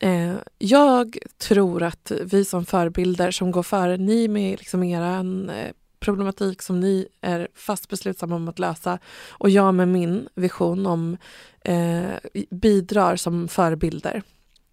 Eh, 0.00 0.34
jag 0.58 1.18
tror 1.38 1.82
att 1.82 2.12
vi 2.24 2.44
som 2.44 2.66
förebilder 2.66 3.30
som 3.30 3.50
går 3.50 3.62
före, 3.62 3.96
ni 3.96 4.28
med 4.28 4.58
liksom 4.58 4.82
eran 4.82 5.50
eh, 5.50 5.72
problematik 6.00 6.62
som 6.62 6.80
ni 6.80 7.08
är 7.20 7.48
fast 7.54 7.88
beslutsamma 7.88 8.36
om 8.36 8.48
att 8.48 8.58
lösa 8.58 8.98
och 9.30 9.50
jag 9.50 9.74
med 9.74 9.88
min 9.88 10.28
vision 10.34 10.86
om 10.86 11.16
eh, 11.64 12.10
bidrar 12.50 13.16
som 13.16 13.48
förebilder. 13.48 14.22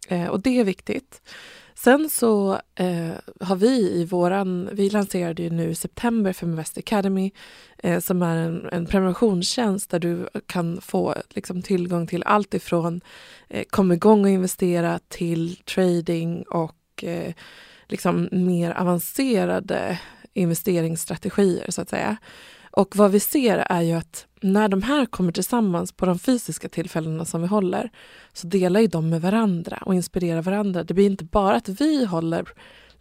Eh, 0.07 0.27
och 0.27 0.39
det 0.39 0.59
är 0.59 0.63
viktigt. 0.63 1.21
Sen 1.83 2.09
så 2.09 2.59
eh, 2.75 3.11
har 3.39 3.55
vi 3.55 3.91
i 3.91 4.05
våran, 4.05 4.69
vi 4.71 4.89
lanserade 4.89 5.43
ju 5.43 5.49
nu 5.49 5.69
i 5.69 5.75
september 5.75 6.33
Feminvest 6.33 6.77
Academy 6.77 7.31
eh, 7.77 7.99
som 7.99 8.21
är 8.21 8.37
en, 8.37 8.69
en 8.71 8.85
prenumerationstjänst 8.85 9.89
där 9.89 9.99
du 9.99 10.29
kan 10.45 10.81
få 10.81 11.15
liksom, 11.29 11.61
tillgång 11.61 12.07
till 12.07 12.23
allt 12.23 12.53
ifrån 12.53 13.01
eh, 13.49 13.63
kom 13.69 13.91
igång 13.91 14.23
och 14.23 14.29
investera 14.29 14.99
till 15.07 15.55
trading 15.55 16.43
och 16.43 17.03
eh, 17.03 17.33
liksom 17.87 18.29
mer 18.31 18.71
avancerade 18.71 19.99
investeringsstrategier 20.33 21.71
så 21.71 21.81
att 21.81 21.89
säga. 21.89 22.17
Och 22.71 22.95
vad 22.95 23.11
vi 23.11 23.19
ser 23.19 23.57
är 23.57 23.81
ju 23.81 23.93
att 23.93 24.26
när 24.41 24.67
de 24.67 24.81
här 24.81 25.05
kommer 25.05 25.31
tillsammans 25.31 25.91
på 25.91 26.05
de 26.05 26.19
fysiska 26.19 26.69
tillfällena 26.69 27.25
som 27.25 27.41
vi 27.41 27.47
håller 27.47 27.89
så 28.33 28.47
delar 28.47 28.79
ju 28.79 28.87
de 28.87 29.09
med 29.09 29.21
varandra 29.21 29.83
och 29.85 29.95
inspirerar 29.95 30.41
varandra. 30.41 30.83
Det 30.83 30.93
blir 30.93 31.05
inte 31.05 31.23
bara 31.23 31.55
att 31.55 31.69
vi 31.69 32.05
håller 32.05 32.49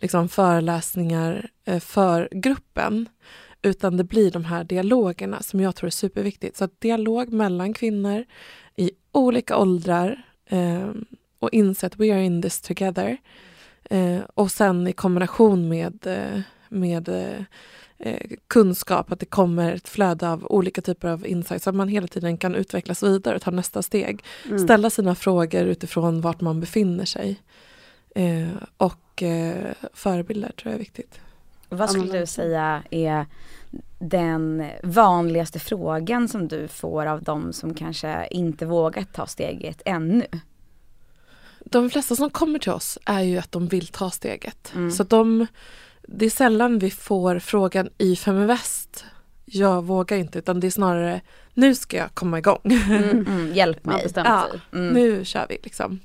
liksom, 0.00 0.28
föreläsningar 0.28 1.50
eh, 1.64 1.81
för 1.81 2.28
gruppen 2.33 3.09
utan 3.62 3.97
det 3.97 4.05
blir 4.05 4.31
de 4.31 4.45
här 4.45 4.64
dialogerna 4.64 5.43
som 5.43 5.61
jag 5.61 5.76
tror 5.76 5.87
är 5.87 5.90
superviktigt. 5.90 6.57
Så 6.57 6.64
att 6.64 6.81
dialog 6.81 7.33
mellan 7.33 7.75
kvinnor 7.75 8.25
i 8.76 8.90
olika 9.12 9.57
åldrar 9.57 10.23
eh, 10.47 10.90
och 11.38 11.52
inse 11.52 11.87
att 11.87 11.97
we 11.97 12.14
are 12.14 12.25
in 12.25 12.43
this 12.43 12.61
together. 12.61 13.16
Eh, 13.90 14.21
och 14.35 14.50
sen 14.50 14.87
i 14.87 14.93
kombination 14.93 15.69
med, 15.69 16.07
eh, 16.07 16.40
med 16.69 17.09
Eh, 17.09 17.45
kunskap, 18.48 19.12
att 19.12 19.20
det 19.20 19.26
kommer 19.26 19.72
ett 19.72 19.88
flöde 19.88 20.28
av 20.28 20.46
olika 20.46 20.82
typer 20.82 21.08
av 21.08 21.26
insights, 21.26 21.64
så 21.64 21.70
att 21.70 21.76
man 21.76 21.88
hela 21.88 22.06
tiden 22.06 22.38
kan 22.38 22.54
utvecklas 22.54 23.02
vidare 23.02 23.36
och 23.36 23.42
ta 23.42 23.50
nästa 23.50 23.82
steg. 23.82 24.24
Mm. 24.46 24.58
Ställa 24.58 24.90
sina 24.90 25.14
frågor 25.14 25.62
utifrån 25.62 26.20
vart 26.20 26.40
man 26.40 26.60
befinner 26.60 27.04
sig. 27.04 27.40
Eh, 28.14 28.48
och 28.76 29.22
eh, 29.22 29.72
förebilder 29.92 30.52
tror 30.52 30.70
jag 30.70 30.74
är 30.74 30.78
viktigt. 30.78 31.20
Vad 31.68 31.90
skulle 31.90 32.20
du 32.20 32.26
säga 32.26 32.82
är 32.90 33.26
den 33.98 34.66
vanligaste 34.82 35.58
frågan 35.58 36.28
som 36.28 36.48
du 36.48 36.68
får 36.68 37.06
av 37.06 37.22
de 37.22 37.52
som 37.52 37.74
kanske 37.74 38.28
inte 38.30 38.66
vågat 38.66 39.12
ta 39.12 39.26
steget 39.26 39.82
ännu? 39.84 40.26
De 41.64 41.90
flesta 41.90 42.16
som 42.16 42.30
kommer 42.30 42.58
till 42.58 42.72
oss 42.72 42.98
är 43.04 43.20
ju 43.20 43.38
att 43.38 43.52
de 43.52 43.66
vill 43.66 43.86
ta 43.86 44.10
steget. 44.10 44.72
Mm. 44.74 44.90
Så 44.90 45.04
de 45.04 45.46
det 46.06 46.26
är 46.26 46.30
sällan 46.30 46.78
vi 46.78 46.90
får 46.90 47.38
frågan 47.38 47.88
i 47.98 48.16
Feminvest. 48.16 49.04
Jag 49.44 49.84
vågar 49.84 50.16
inte 50.16 50.38
utan 50.38 50.60
det 50.60 50.66
är 50.66 50.70
snarare 50.70 51.20
nu 51.54 51.75
ska 51.75 51.96
jag 51.96 52.14
komma 52.14 52.38
igång. 52.38 52.60
Mm, 52.64 53.26
mm, 53.26 53.52
hjälp 53.54 53.84
mig. 53.84 54.06
Ja, 54.14 54.46
mm. 54.72 54.94
Nu 54.94 55.25
kör 55.25 55.46
vi 55.48 55.58
liksom. 55.62 56.00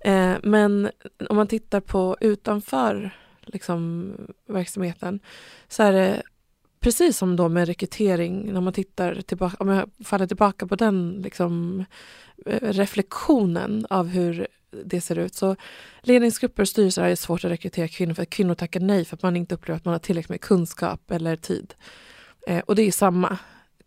Eh, 0.00 0.34
men 0.42 0.90
om 1.28 1.36
man 1.36 1.46
tittar 1.46 1.80
på 1.80 2.16
utanför 2.20 3.10
liksom, 3.46 4.12
verksamheten 4.46 5.20
så 5.68 5.82
är 5.82 5.92
det 5.92 6.22
precis 6.80 7.18
som 7.18 7.36
då 7.36 7.48
med 7.48 7.66
rekrytering, 7.66 8.52
när 8.52 8.60
man 8.60 8.72
tittar 8.72 9.14
tillbaka, 9.14 9.56
om 9.58 9.68
jag 9.68 9.90
faller 10.04 10.26
tillbaka 10.26 10.66
på 10.66 10.76
den 10.76 11.20
liksom, 11.24 11.84
eh, 12.46 12.72
reflektionen 12.72 13.86
av 13.90 14.06
hur 14.06 14.48
det 14.84 15.00
ser 15.00 15.18
ut. 15.18 15.34
Så 15.34 15.56
ledningsgrupper 16.02 16.62
och 16.62 16.68
styrelser 16.68 17.02
är 17.02 17.14
svårt 17.14 17.44
att 17.44 17.50
rekrytera 17.50 17.88
kvinnor 17.88 18.14
för 18.14 18.22
att 18.22 18.30
kvinnor 18.30 18.54
tackar 18.54 18.80
nej 18.80 19.04
för 19.04 19.16
att 19.16 19.22
man 19.22 19.36
inte 19.36 19.54
upplever 19.54 19.76
att 19.76 19.84
man 19.84 19.92
har 19.92 19.98
tillräckligt 19.98 20.28
med 20.28 20.40
kunskap 20.40 21.10
eller 21.10 21.36
tid. 21.36 21.74
Eh, 22.46 22.58
och 22.58 22.74
det 22.74 22.82
är 22.82 22.92
samma. 22.92 23.38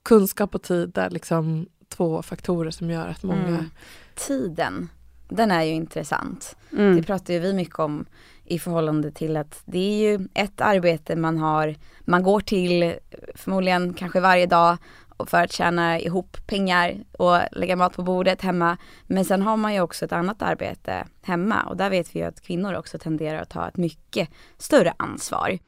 Kunskap 0.03 0.55
och 0.55 0.61
tid 0.61 0.97
är 0.97 1.09
liksom 1.09 1.67
två 1.89 2.21
faktorer 2.21 2.71
som 2.71 2.89
gör 2.89 3.07
att 3.07 3.23
många... 3.23 3.47
Mm. 3.47 3.69
Tiden, 4.15 4.89
den 5.29 5.51
är 5.51 5.63
ju 5.63 5.71
intressant. 5.71 6.55
Mm. 6.71 6.95
Det 6.95 7.03
pratar 7.03 7.33
ju 7.33 7.39
vi 7.39 7.53
mycket 7.53 7.79
om 7.79 8.05
i 8.45 8.59
förhållande 8.59 9.11
till 9.11 9.37
att 9.37 9.61
det 9.65 9.79
är 9.79 10.11
ju 10.11 10.27
ett 10.33 10.61
arbete 10.61 11.15
man 11.15 11.37
har, 11.37 11.75
man 12.01 12.23
går 12.23 12.39
till 12.39 12.93
förmodligen 13.35 13.93
kanske 13.93 14.19
varje 14.19 14.45
dag 14.45 14.77
för 15.25 15.43
att 15.43 15.51
tjäna 15.51 15.99
ihop 15.99 16.37
pengar 16.47 17.03
och 17.11 17.37
lägga 17.51 17.75
mat 17.75 17.95
på 17.95 18.03
bordet 18.03 18.41
hemma. 18.41 18.77
Men 19.07 19.25
sen 19.25 19.41
har 19.41 19.57
man 19.57 19.73
ju 19.73 19.81
också 19.81 20.05
ett 20.05 20.11
annat 20.11 20.41
arbete 20.41 21.07
hemma 21.21 21.63
och 21.63 21.77
där 21.77 21.89
vet 21.89 22.15
vi 22.15 22.19
ju 22.19 22.25
att 22.25 22.41
kvinnor 22.41 22.73
också 22.73 22.97
tenderar 22.97 23.41
att 23.41 23.49
ta 23.49 23.67
ett 23.67 23.77
mycket 23.77 24.29
större 24.57 24.93
ansvar. 24.97 25.59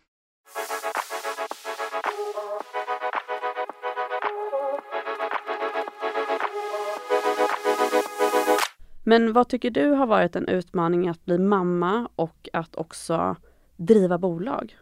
Men 9.04 9.34
vad 9.34 9.50
tycker 9.50 9.70
du 9.70 9.92
har 9.92 10.08
varit 10.08 10.36
en 10.36 10.48
utmaning 10.48 11.10
att 11.10 11.26
bli 11.26 11.38
mamma 11.38 12.10
och 12.16 12.50
att 12.54 12.76
också 12.76 13.36
driva 13.78 14.18
bolag? 14.18 14.78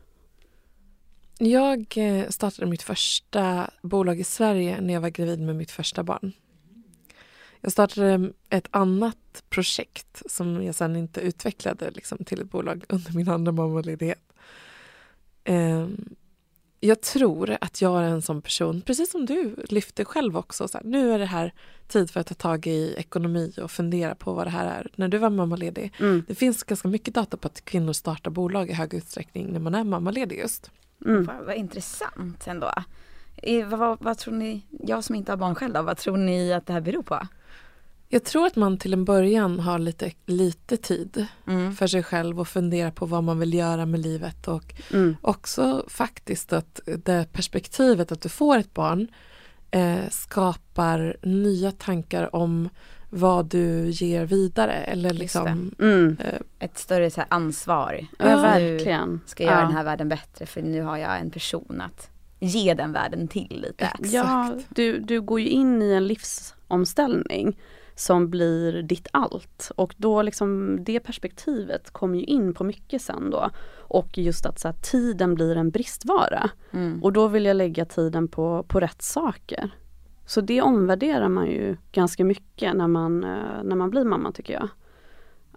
Jag 1.44 1.94
eh, 1.98 2.30
startade 2.30 2.68
mitt 2.68 2.82
första 2.82 3.70
bolag 3.82 4.20
i 4.20 4.24
Sverige 4.24 4.82
när 4.82 4.94
jag 4.94 5.02
var 5.02 5.10
gravid 5.10 5.40
med 5.40 5.56
mitt 5.56 5.72
första 5.72 6.04
barn. 6.04 6.32
Jag 7.62 7.72
startade 7.72 8.32
ett 8.50 8.68
annat 8.72 9.44
projekt 9.50 10.22
som 10.32 10.64
jag 10.64 10.76
sen 10.76 10.96
inte 10.96 11.22
utvecklade 11.22 11.92
liksom, 11.92 12.18
till 12.26 12.42
ett 12.42 12.52
bolag 12.52 12.84
under 12.90 13.14
min 13.14 13.30
andra 13.30 13.52
mammaledighet. 13.52 14.34
Um, 15.46 16.16
jag 16.80 17.02
tror 17.02 17.58
att 17.62 17.82
jag 17.82 18.04
är 18.04 18.08
en 18.08 18.22
sån 18.22 18.42
person, 18.42 18.82
precis 18.82 19.12
som 19.12 19.26
du 19.26 19.56
lyfter 19.70 20.04
själv 20.04 20.38
också. 20.38 20.68
Så 20.68 20.78
här, 20.78 20.86
nu 20.86 21.14
är 21.14 21.20
det 21.20 21.26
här 21.26 21.54
tid 21.88 22.12
för 22.12 22.20
att 22.20 22.28
ta 22.28 22.34
tag 22.34 22.68
i 22.68 22.94
ekonomi 22.98 23.54
och 23.62 23.72
fundera 23.72 24.16
på 24.16 24.34
vad 24.34 24.48
det 24.48 24.52
här 24.52 24.66
är. 24.66 24.92
När 24.96 25.08
du 25.08 25.18
var 25.18 25.30
mammaledig. 25.30 25.94
Mm. 26.00 26.24
Det 26.28 26.36
finns 26.36 26.64
ganska 26.64 26.88
mycket 26.88 27.14
data 27.14 27.38
på 27.38 27.48
att 27.48 27.66
kvinnor 27.66 27.94
startar 27.94 28.32
bolag 28.32 28.70
i 28.70 28.74
hög 28.74 28.94
utsträckning 28.94 29.52
när 29.54 29.60
man 29.60 29.76
är 29.76 29.84
mammaledig 29.84 30.40
just. 30.40 30.72
Mm. 31.06 31.26
Vad, 31.26 31.46
vad 31.46 31.56
intressant 31.56 32.48
ändå. 32.48 32.72
I, 33.44 33.62
vad, 33.62 33.80
vad, 33.80 33.98
vad, 34.02 34.18
tror 34.18 34.34
ni, 34.34 34.66
jag 34.70 35.04
som 35.04 35.16
inte 35.16 35.32
har 35.32 35.38
barn 35.38 35.56
själv 35.56 35.74
då, 35.74 35.82
vad 35.82 35.98
tror 35.98 36.18
ni 36.18 36.54
att 36.54 36.66
det 36.66 36.74
här 36.74 36.82
beror 36.82 37.04
på? 37.04 37.28
Jag 38.14 38.24
tror 38.24 38.46
att 38.46 38.56
man 38.56 38.78
till 38.78 38.94
en 38.94 39.06
början 39.06 39.60
har 39.60 39.80
lite, 39.80 40.12
lite 40.26 40.78
tid 40.78 41.26
mm. 41.48 41.76
för 41.76 41.88
sig 41.88 42.04
själv 42.04 42.40
och 42.40 42.48
fundera 42.48 42.92
på 42.92 43.06
vad 43.06 43.24
man 43.24 43.40
vill 43.40 43.54
göra 43.54 43.86
med 43.86 44.00
livet 44.00 44.48
och 44.48 44.74
mm. 44.94 45.16
också 45.22 45.86
faktiskt 45.88 46.54
att 46.54 46.80
det 46.86 47.28
perspektivet 47.34 48.12
att 48.12 48.22
du 48.22 48.30
får 48.30 48.58
ett 48.58 48.74
barn 48.74 49.08
eh, 49.72 50.10
skapar 50.10 51.18
nya 51.22 51.72
tankar 51.72 52.36
om 52.36 52.70
vad 53.14 53.46
du 53.46 53.90
ger 53.90 54.26
vidare. 54.26 54.74
Eller 54.74 55.14
liksom, 55.14 55.72
mm. 55.80 56.18
eh, 56.20 56.40
Ett 56.60 56.78
större 56.78 57.12
så 57.12 57.24
ansvar. 57.30 58.06
Ja, 58.20 58.26
verkligen. 58.26 59.22
ska 59.26 59.44
göra 59.44 59.56
ja. 59.56 59.62
den 59.62 59.72
här 59.72 59.84
världen 59.84 60.10
bättre 60.10 60.46
för 60.46 60.62
nu 60.62 60.82
har 60.82 60.98
jag 60.98 61.20
en 61.20 61.32
person 61.32 61.82
att 61.82 62.10
ge 62.40 62.74
den 62.74 62.92
världen 62.92 63.28
till 63.28 63.62
lite. 63.68 63.86
Exakt. 63.86 64.14
Ja, 64.14 64.54
du, 64.70 65.00
du 65.00 65.22
går 65.22 65.40
ju 65.40 65.48
in 65.48 65.82
i 65.82 65.92
en 65.92 66.08
livsomställning 66.08 67.58
som 67.96 68.30
blir 68.30 68.82
ditt 68.82 69.08
allt. 69.12 69.72
Och 69.76 69.96
då 69.98 70.22
liksom 70.22 70.78
det 70.84 71.00
perspektivet 71.00 71.92
kommer 71.92 72.18
ju 72.18 72.24
in 72.24 72.54
på 72.54 72.64
mycket 72.64 73.02
sen 73.02 73.30
då. 73.30 73.50
Och 73.78 74.18
just 74.18 74.46
att 74.46 74.60
så 74.60 74.68
här, 74.68 74.76
tiden 74.82 75.36
blir 75.36 75.56
en 75.56 75.70
bristvara. 75.70 76.50
Mm. 76.72 77.04
Och 77.04 77.14
då 77.14 77.28
vill 77.28 77.46
jag 77.46 77.56
lägga 77.56 77.86
tiden 77.86 78.28
på, 78.28 78.66
på 78.68 78.80
rätt 78.80 79.02
saker. 79.02 79.72
Så 80.32 80.42
det 80.42 80.62
omvärderar 80.62 81.30
man 81.30 81.48
ju 81.48 81.78
ganska 81.92 82.26
mycket 82.26 82.76
när 82.76 82.88
man, 82.88 83.24
eh, 83.24 83.64
när 83.64 83.76
man 83.76 83.90
blir 83.90 84.04
mamma 84.04 84.32
tycker 84.32 84.54
jag. 84.54 84.68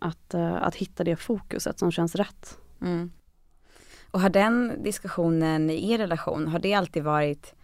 Att, 0.00 0.35
eh, 0.35 0.62
att 0.62 0.75
hitta 0.75 1.04
det 1.04 1.16
fokuset 1.16 1.78
som 1.78 1.93
känns 1.93 2.14
rätt. 2.14 2.59
Mm. 2.81 3.11
Och 4.11 4.21
har 4.21 4.28
den 4.28 4.83
diskussionen 4.83 5.71
i 5.71 5.93
er 5.93 5.99
relation, 5.99 6.49
har 6.49 6.59
det 6.59 6.75
alltid 6.75 7.02
varit 7.02 7.54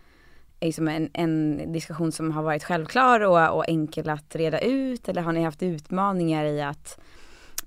eh, 0.61 0.67
liksom 0.67 0.89
en, 0.89 1.11
en 1.13 1.65
diskussion 1.73 2.13
som 2.13 2.31
har 2.31 2.43
varit 2.43 2.65
självklar 2.65 3.21
och, 3.21 3.57
och 3.57 3.69
enkel 3.69 4.09
att 4.09 4.37
reda 4.37 4.61
ut 4.61 5.09
eller 5.09 5.23
har 5.23 5.33
ni 5.33 5.43
haft 5.43 5.63
utmaningar 5.63 6.45
i 6.45 6.63
att 6.63 7.01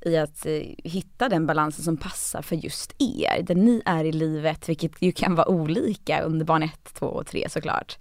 i 0.02 0.18
att 0.18 0.46
hitta 0.84 1.30
den 1.30 1.46
balansen 1.46 1.84
som 1.84 1.98
passar 1.98 2.42
för 2.42 2.56
just 2.56 2.96
er, 3.00 3.44
där 3.44 3.56
ni 3.56 3.82
är 3.86 4.06
i 4.06 4.12
livet, 4.12 4.70
vilket 4.70 5.02
ju 5.02 5.12
kan 5.12 5.36
vara 5.36 5.50
olika 5.50 6.22
under 6.22 6.46
barn 6.46 6.64
1, 6.64 6.94
2 6.94 7.06
och 7.06 7.28
3 7.28 7.50
såklart 7.50 7.98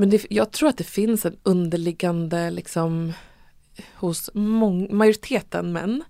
men 0.00 0.10
det, 0.10 0.26
jag 0.30 0.50
tror 0.50 0.68
att 0.68 0.76
det 0.78 0.84
finns 0.84 1.26
en 1.26 1.36
underliggande 1.42 2.50
liksom 2.50 3.12
hos 3.94 4.30
mång, 4.34 4.96
majoriteten 4.96 5.72
män 5.72 6.02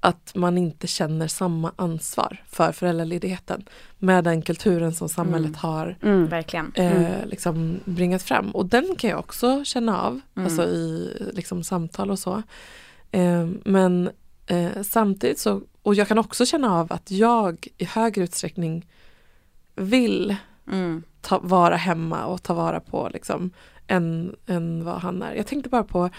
att 0.00 0.32
man 0.34 0.58
inte 0.58 0.86
känner 0.86 1.28
samma 1.28 1.72
ansvar 1.76 2.42
för 2.48 2.72
föräldraledigheten 2.72 3.64
med 3.98 4.24
den 4.24 4.42
kulturen 4.42 4.92
som 4.94 5.08
samhället 5.08 5.46
Mm. 5.48 5.54
har 5.58 5.96
Mm. 6.02 7.02
Eh, 7.02 7.26
liksom 7.26 7.80
bringat 7.84 8.22
fram. 8.22 8.50
Och 8.50 8.66
den 8.66 8.96
kan 8.98 9.10
jag 9.10 9.18
också 9.18 9.64
känna 9.64 10.00
av, 10.02 10.20
Mm. 10.36 10.46
alltså 10.46 10.64
i 10.64 11.12
liksom, 11.32 11.64
samtal 11.64 12.10
och 12.10 12.18
så. 12.18 12.42
Eh, 13.10 13.48
men 13.64 14.10
eh, 14.46 14.82
samtidigt 14.82 15.38
så, 15.38 15.62
och 15.82 15.94
jag 15.94 16.08
kan 16.08 16.18
också 16.18 16.46
känna 16.46 16.78
av 16.80 16.92
att 16.92 17.10
jag 17.10 17.68
i 17.78 17.84
högre 17.84 18.24
utsträckning 18.24 18.86
vill 19.74 20.36
Mm. 20.72 21.02
Ta, 21.22 21.38
vara 21.42 21.76
hemma 21.76 22.24
och 22.26 22.42
ta 22.42 22.54
vara 22.54 22.80
på 22.80 23.08
liksom 23.12 23.50
än, 23.86 24.36
än 24.46 24.84
vad 24.84 24.94
han 24.94 25.22
är. 25.22 25.34
Jag 25.34 25.46
tänkte 25.46 25.68
bara 25.70 25.84
på 25.84 26.10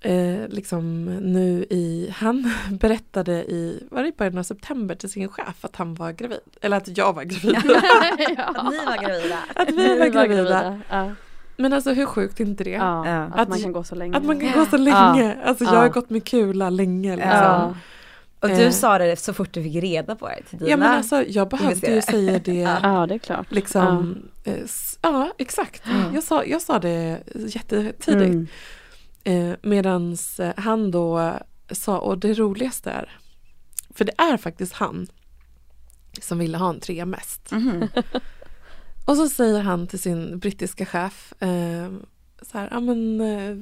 eh, 0.00 0.48
liksom 0.48 1.04
nu 1.04 1.66
i, 1.70 2.10
han 2.16 2.52
berättade 2.80 3.32
i, 3.32 3.86
var 3.90 4.02
det 4.02 4.08
i 4.08 4.12
början 4.18 4.38
av 4.38 4.42
september 4.42 4.94
till 4.94 5.10
sin 5.10 5.28
chef 5.28 5.64
att 5.64 5.76
han 5.76 5.94
var 5.94 6.12
gravid. 6.12 6.38
Eller 6.60 6.76
att 6.76 6.96
jag 6.98 7.12
var 7.12 7.22
gravid. 7.24 7.56
Att 8.38 8.70
ni 8.70 8.76
var 8.86 9.02
gravida. 9.02 9.38
att 9.54 9.70
vi 9.70 9.98
var 9.98 10.06
gravida. 10.06 10.80
Ja. 10.90 11.10
Men 11.56 11.72
alltså 11.72 11.92
hur 11.92 12.06
sjukt 12.06 12.40
är 12.40 12.44
inte 12.44 12.64
det? 12.64 12.70
Ja, 12.70 13.06
att, 13.06 13.40
Att- 13.40 13.48
man 13.48 13.60
kan 13.60 13.72
gå 13.72 13.84
så 13.84 13.94
länge. 13.94 14.16
Att 14.16 14.24
man 14.24 14.40
kan 14.40 14.52
gå 14.52 14.66
så 14.66 14.76
länge. 14.76 15.36
Alltså 15.44 15.64
jag 15.64 15.74
Ja. 15.74 15.78
har 15.78 15.88
gått 15.88 16.10
med 16.10 16.24
kula 16.24 16.70
länge. 16.70 17.16
Liksom. 17.16 17.76
Ja. 18.42 18.48
Och 18.48 18.54
Eh. 18.54 18.58
du 18.66 18.72
sa 18.72 18.98
det 18.98 19.16
så 19.16 19.34
fort 19.34 19.52
du 19.52 19.62
fick 19.62 19.76
reda 19.76 20.16
på 20.16 20.28
det 20.28 20.42
till 20.50 20.58
dina 20.58 20.70
Ja 20.70 20.76
men 20.76 20.88
alltså 20.92 21.22
jag 21.28 21.48
behövde 21.48 21.94
ju 21.94 22.02
säga 22.02 22.38
det 22.38 22.54
ja, 22.82 23.06
det 23.06 23.14
är 23.14 23.18
klart. 23.18 23.52
liksom. 23.52 24.16
eh, 24.44 24.54
s- 24.64 24.98
Ja 25.02 25.32
exakt. 25.38 25.86
Mm. 25.86 26.14
Jag, 26.14 26.22
sa, 26.24 26.44
jag 26.44 26.62
sa 26.62 26.78
det 26.78 27.22
jättetidigt. 27.34 28.08
Mm. 28.08 28.46
Eh, 29.24 29.56
medans 29.62 30.40
eh, 30.40 30.52
han 30.56 30.90
då 30.90 31.38
sa, 31.70 31.98
och 31.98 32.18
det 32.18 32.34
roligaste 32.34 32.90
är, 32.90 33.18
för 33.94 34.04
det 34.04 34.12
är 34.18 34.36
faktiskt 34.36 34.72
han 34.72 35.06
som 36.20 36.38
ville 36.38 36.58
ha 36.58 36.68
en 36.70 36.80
trea 36.80 37.06
mest. 37.06 37.50
Mhm. 37.52 37.88
Och 39.06 39.16
så 39.16 39.28
säger 39.28 39.60
han 39.60 39.86
till 39.86 39.98
sin 39.98 40.38
brittiska 40.38 40.86
chef 40.86 41.32
eh, 41.42 41.90
så 42.42 42.58
här, 42.58 42.68
ja 42.70 42.80
men 42.80 43.20
eh, 43.20 43.56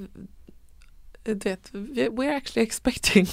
du 1.25 1.35
vet, 1.35 1.73
we- 1.73 2.09
we're 2.11 2.37
actually 2.37 2.67
expecting. 2.67 3.27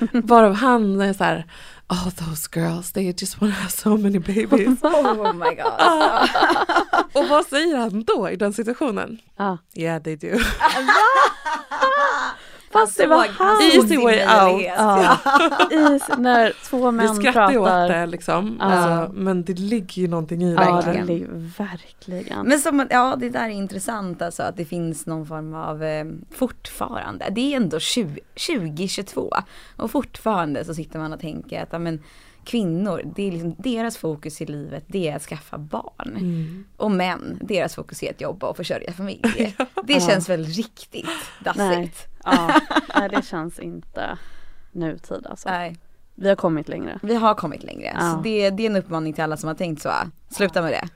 Varav 0.12 0.54
han 0.54 1.00
är 1.00 1.12
så 1.12 1.24
här, 1.24 1.46
oh 1.88 2.08
those 2.10 2.48
girls, 2.52 2.92
they 2.92 3.04
just 3.04 3.40
want 3.40 3.54
to 3.54 3.60
have 3.60 3.70
so 3.70 3.96
many 3.96 4.18
babies. 4.18 4.78
Oh 4.82 5.32
my 5.32 5.54
god. 5.54 5.74
Ah. 5.78 6.28
och 7.12 7.28
vad 7.28 7.46
säger 7.46 7.76
han 7.76 8.04
då 8.04 8.30
i 8.30 8.36
den 8.36 8.52
situationen? 8.52 9.18
Ja. 9.36 9.58
Yeah 9.74 10.02
they 10.02 10.16
do. 10.16 10.38
Fast 12.72 12.96
det 12.98 13.06
var 13.06 13.26
han. 13.28 13.62
Easy 13.62 13.96
way 13.96 14.20
out. 14.20 14.64
Ja. 14.76 15.18
I, 15.70 15.98
när 16.18 16.52
två 16.64 16.90
Vi 16.90 16.96
män 16.96 17.14
skrattar 17.16 17.50
ju 17.50 17.58
åt 17.58 17.66
pratar. 17.66 17.88
det 17.88 18.06
liksom, 18.06 18.56
Ja. 18.60 18.64
alltså, 18.66 19.12
men 19.14 19.44
det 19.44 19.58
ligger 19.58 20.02
ju 20.02 20.08
någonting 20.08 20.42
i 20.42 20.54
det. 20.54 20.64
Ja, 20.64 20.74
Verkligen. 20.80 21.06
det 21.06 21.12
är 21.22 21.66
verkligen. 21.68 22.46
Men 22.46 22.58
som, 22.58 22.86
ja 22.90 23.16
det 23.20 23.30
där 23.30 23.44
är 23.44 23.48
intressant 23.48 24.22
alltså 24.22 24.42
att 24.42 24.56
det 24.56 24.64
finns 24.64 25.06
någon 25.06 25.26
form 25.26 25.54
av 25.54 25.84
eh, 25.84 26.04
fortfarande, 26.30 27.28
det 27.30 27.40
är 27.52 27.56
ändå 27.56 27.78
20, 27.80 28.20
2022 28.46 29.30
och 29.76 29.90
fortfarande 29.90 30.64
så 30.64 30.74
sitter 30.74 30.98
man 30.98 31.12
och 31.12 31.20
tänker 31.20 31.62
att 31.62 31.68
ja, 31.72 31.78
men, 31.78 32.02
kvinnor, 32.44 33.02
det 33.16 33.28
är 33.28 33.32
liksom 33.32 33.54
deras 33.58 33.96
fokus 33.96 34.40
i 34.40 34.46
livet 34.46 34.84
det 34.86 35.08
är 35.08 35.16
att 35.16 35.22
skaffa 35.22 35.58
barn. 35.58 36.16
Mm. 36.16 36.64
Och 36.76 36.90
män, 36.90 37.38
deras 37.42 37.74
fokus 37.74 38.02
är 38.02 38.10
att 38.10 38.20
jobba 38.20 38.46
och 38.46 38.56
försörja 38.56 38.92
familj. 38.92 39.56
Det 39.84 40.00
känns 40.00 40.28
väl 40.28 40.44
riktigt 40.44 41.06
Nej. 41.56 41.92
Ja, 42.24 42.60
nej, 42.96 43.08
det 43.08 43.24
känns 43.24 43.58
inte 43.58 44.18
nutid 44.72 45.26
alltså. 45.26 45.48
Nej, 45.48 45.76
Vi 46.14 46.28
har 46.28 46.36
kommit 46.36 46.68
längre. 46.68 46.98
vi 47.02 47.14
har 47.14 47.34
kommit 47.34 47.62
längre. 47.62 47.92
Ja. 47.94 48.00
Så 48.00 48.20
det, 48.22 48.50
det 48.50 48.66
är 48.66 48.70
en 48.70 48.76
uppmaning 48.76 49.12
till 49.12 49.24
alla 49.24 49.36
som 49.36 49.48
har 49.48 49.54
tänkt 49.54 49.82
så. 49.82 49.90
Sluta 50.30 50.62
med 50.62 50.72
det. 50.72 50.88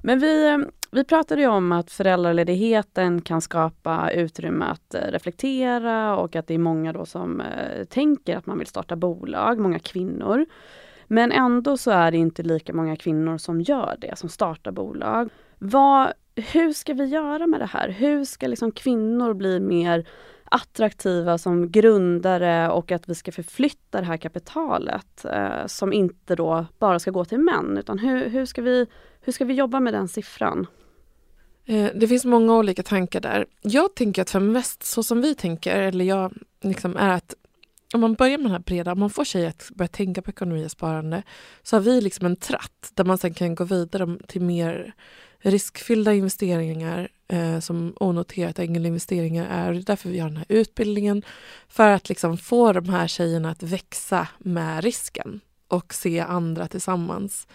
Men 0.00 0.18
vi, 0.18 0.64
vi 0.90 1.04
pratade 1.04 1.40
ju 1.40 1.46
om 1.46 1.72
att 1.72 1.90
föräldraledigheten 1.90 3.20
kan 3.22 3.40
skapa 3.40 4.10
utrymme 4.10 4.64
att 4.64 4.94
eh, 4.94 5.00
reflektera 5.00 6.16
och 6.16 6.36
att 6.36 6.46
det 6.46 6.54
är 6.54 6.58
många 6.58 6.92
då 6.92 7.06
som 7.06 7.40
eh, 7.40 7.84
tänker 7.84 8.36
att 8.36 8.46
man 8.46 8.58
vill 8.58 8.66
starta 8.66 8.96
bolag, 8.96 9.58
många 9.58 9.78
kvinnor. 9.78 10.46
Men 11.06 11.32
ändå 11.32 11.76
så 11.76 11.90
är 11.90 12.10
det 12.10 12.16
inte 12.16 12.42
lika 12.42 12.72
många 12.72 12.96
kvinnor 12.96 13.38
som 13.38 13.60
gör 13.60 13.96
det, 14.00 14.18
som 14.18 14.28
startar 14.28 14.72
bolag. 14.72 15.28
Vad, 15.58 16.12
hur 16.52 16.72
ska 16.72 16.94
vi 16.94 17.04
göra 17.04 17.46
med 17.46 17.60
det 17.60 17.66
här? 17.66 17.88
Hur 17.88 18.24
ska 18.24 18.46
liksom 18.46 18.72
kvinnor 18.72 19.34
bli 19.34 19.60
mer 19.60 20.06
attraktiva 20.50 21.38
som 21.38 21.70
grundare 21.70 22.70
och 22.70 22.92
att 22.92 23.08
vi 23.08 23.14
ska 23.14 23.32
förflytta 23.32 24.00
det 24.00 24.06
här 24.06 24.16
kapitalet 24.16 25.24
eh, 25.24 25.66
som 25.66 25.92
inte 25.92 26.36
då 26.36 26.66
bara 26.78 26.98
ska 26.98 27.10
gå 27.10 27.24
till 27.24 27.38
män. 27.38 27.78
Utan 27.78 27.98
hur, 27.98 28.28
hur, 28.28 28.46
ska 28.46 28.62
vi, 28.62 28.86
hur 29.20 29.32
ska 29.32 29.44
vi 29.44 29.54
jobba 29.54 29.80
med 29.80 29.94
den 29.94 30.08
siffran? 30.08 30.66
Eh, 31.64 31.90
det 31.94 32.08
finns 32.08 32.24
många 32.24 32.54
olika 32.54 32.82
tankar 32.82 33.20
där. 33.20 33.46
Jag 33.62 33.94
tänker 33.94 34.22
att 34.22 34.30
Feminvest, 34.30 34.82
så 34.82 35.02
som 35.02 35.20
vi 35.20 35.34
tänker, 35.34 35.82
eller 35.82 36.04
jag, 36.04 36.32
liksom, 36.60 36.96
är 36.96 37.08
att 37.08 37.34
om 37.94 38.00
man 38.00 38.14
börjar 38.14 38.38
med 38.38 38.44
den 38.44 38.52
här 38.52 38.58
breda, 38.58 38.92
om 38.92 38.98
man 38.98 39.10
får 39.10 39.24
tjejer 39.24 39.48
att 39.48 39.70
börja 39.74 39.88
tänka 39.88 40.22
på 40.22 40.30
ekonomi 40.30 40.66
och 40.66 40.70
sparande, 40.70 41.22
så 41.62 41.76
har 41.76 41.80
vi 41.80 42.00
liksom 42.00 42.26
en 42.26 42.36
tratt 42.36 42.90
där 42.94 43.04
man 43.04 43.18
sen 43.18 43.34
kan 43.34 43.54
gå 43.54 43.64
vidare 43.64 44.18
till 44.26 44.40
mer 44.40 44.94
riskfyllda 45.38 46.12
investeringar 46.12 47.08
eh, 47.28 47.60
som 47.60 47.94
onoterat 48.00 48.58
ängelinvesteringar 48.58 49.46
är. 49.50 49.72
Det 49.72 49.78
är 49.78 49.82
därför 49.82 50.08
vi 50.08 50.18
har 50.18 50.28
den 50.28 50.36
här 50.36 50.46
utbildningen. 50.48 51.22
För 51.68 51.88
att 51.88 52.08
liksom 52.08 52.38
få 52.38 52.72
de 52.72 52.88
här 52.88 53.06
tjejerna 53.06 53.50
att 53.50 53.62
växa 53.62 54.28
med 54.38 54.84
risken 54.84 55.40
och 55.68 55.94
se 55.94 56.20
andra 56.20 56.68
tillsammans 56.68 57.46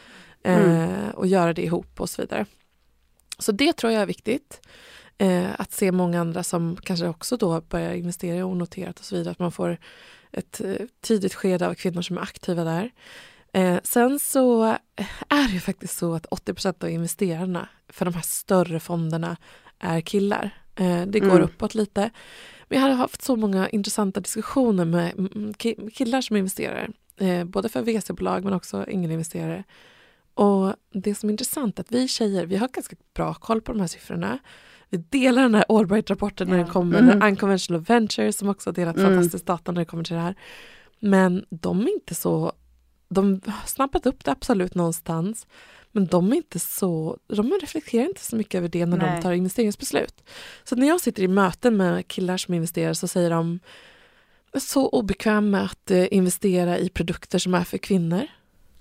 eh, 0.44 1.10
och 1.14 1.28
göra 1.28 1.54
det 1.54 1.64
ihop 1.64 2.02
och 2.02 2.10
så 2.10 2.22
vidare. 2.22 2.46
Så 3.40 3.52
det 3.52 3.74
tror 3.74 3.94
jag 3.94 4.02
är 4.02 4.06
viktigt. 4.06 4.62
Eh, 5.18 5.50
att 5.58 5.72
se 5.72 5.92
många 5.92 6.22
andra 6.22 6.44
som 6.44 6.78
kanske 6.84 7.08
också 7.08 7.38
då 7.38 7.62
börjar 7.62 7.94
investera 7.94 8.36
i 8.36 8.44
onoterat 8.44 9.00
och 9.00 9.06
så 9.06 9.16
vidare. 9.16 9.32
Att 9.32 9.40
man 9.40 9.52
får 9.52 9.78
ett 10.32 10.62
eh, 10.62 10.76
tidigt 11.02 11.34
skede 11.34 11.68
av 11.68 11.74
kvinnor 11.74 12.02
som 12.02 12.18
är 12.18 12.22
aktiva 12.22 12.64
där. 12.64 12.92
Eh, 13.54 13.78
sen 13.84 14.20
så 14.20 14.64
är 15.30 15.48
det 15.48 15.54
ju 15.54 15.60
faktiskt 15.60 15.98
så 15.98 16.14
att 16.14 16.26
80% 16.26 16.84
av 16.84 16.90
investerarna 16.90 17.70
för 17.90 18.06
de 18.06 18.14
här 18.14 18.22
större 18.22 18.80
fonderna 18.80 19.38
är 19.82 20.02
killar. 20.02 20.50
Eh, 20.76 21.02
det 21.08 21.20
går 21.20 21.30
Mm. 21.32 21.44
uppåt 21.44 21.76
lite. 21.76 22.10
Men 22.68 22.82
jag 22.82 22.88
har 22.88 22.96
haft 22.96 23.22
så 23.22 23.36
många 23.36 23.70
intressanta 23.70 24.20
diskussioner 24.20 24.86
med 24.86 25.14
ki- 25.58 25.90
killar 25.90 26.22
som 26.22 26.36
investerar. 26.36 26.90
Eh, 27.18 27.44
både 27.44 27.70
för 27.70 27.82
VC-bolag 27.82 28.44
men 28.44 28.54
också 28.54 28.86
ängelinvesterare. 28.88 29.64
Och 30.34 30.74
det 30.94 31.16
som 31.16 31.30
är 31.30 31.32
intressant 31.32 31.80
är 31.80 31.84
att 31.84 31.92
vi 31.92 32.08
tjejer, 32.08 32.46
vi 32.46 32.56
har 32.58 32.68
ganska 32.68 32.96
bra 33.16 33.34
koll 33.34 33.62
på 33.62 33.72
de 33.72 33.80
här 33.80 33.88
siffrorna. 33.88 34.40
Vi 34.90 34.98
delar 34.98 35.42
den 35.42 35.56
här 35.56 35.66
Allbright-rapporten 35.70 36.48
när 36.48 36.58
den 36.58 36.68
kommer, 36.68 37.00
Mm. 37.00 37.22
Unconventional 37.24 37.82
Ventures 37.82 38.36
som 38.38 38.50
också 38.50 38.70
har 38.70 38.74
delat 38.76 38.98
Mm. 38.98 39.08
fantastisk 39.14 39.46
data 39.46 39.72
när 39.72 39.82
det 39.82 39.86
kommer 39.86 40.04
till 40.04 40.16
det 40.16 40.22
här. 40.22 40.36
Men 41.00 41.46
de 41.50 41.82
är 41.82 41.94
inte 41.94 42.16
så, 42.16 42.52
de 43.10 43.42
har 43.46 43.68
snappat 43.68 44.06
upp 44.06 44.24
det 44.26 44.32
absolut 44.32 44.76
någonstans. 44.76 45.48
Men 45.92 46.06
de 46.06 46.32
är 46.32 46.36
inte 46.36 46.60
så, 46.60 47.18
de 47.28 47.52
reflekterar 47.62 48.08
inte 48.08 48.22
så 48.22 48.36
mycket 48.36 48.58
över 48.58 48.70
det 48.70 48.86
när 48.86 48.98
de 48.98 49.06
Nej. 49.06 49.22
tar 49.22 49.32
investeringsbeslut. 49.32 50.24
Så 50.64 50.76
när 50.76 50.88
jag 50.88 51.02
sitter 51.02 51.24
i 51.24 51.28
möten 51.28 51.78
med 51.78 52.08
killar 52.08 52.38
som 52.38 52.54
investerar 52.54 52.94
så 52.94 53.08
säger 53.08 53.30
de 53.30 53.60
"Jag 54.52 54.62
är 54.62 54.66
så 54.66 54.90
obekväm 54.90 55.50
med 55.50 55.64
att 55.64 55.92
eh, 55.92 56.14
investera 56.14 56.78
i 56.78 56.90
produkter 56.90 57.40
som 57.40 57.54
är 57.54 57.64
för 57.64 57.78
kvinnor. 57.78 58.28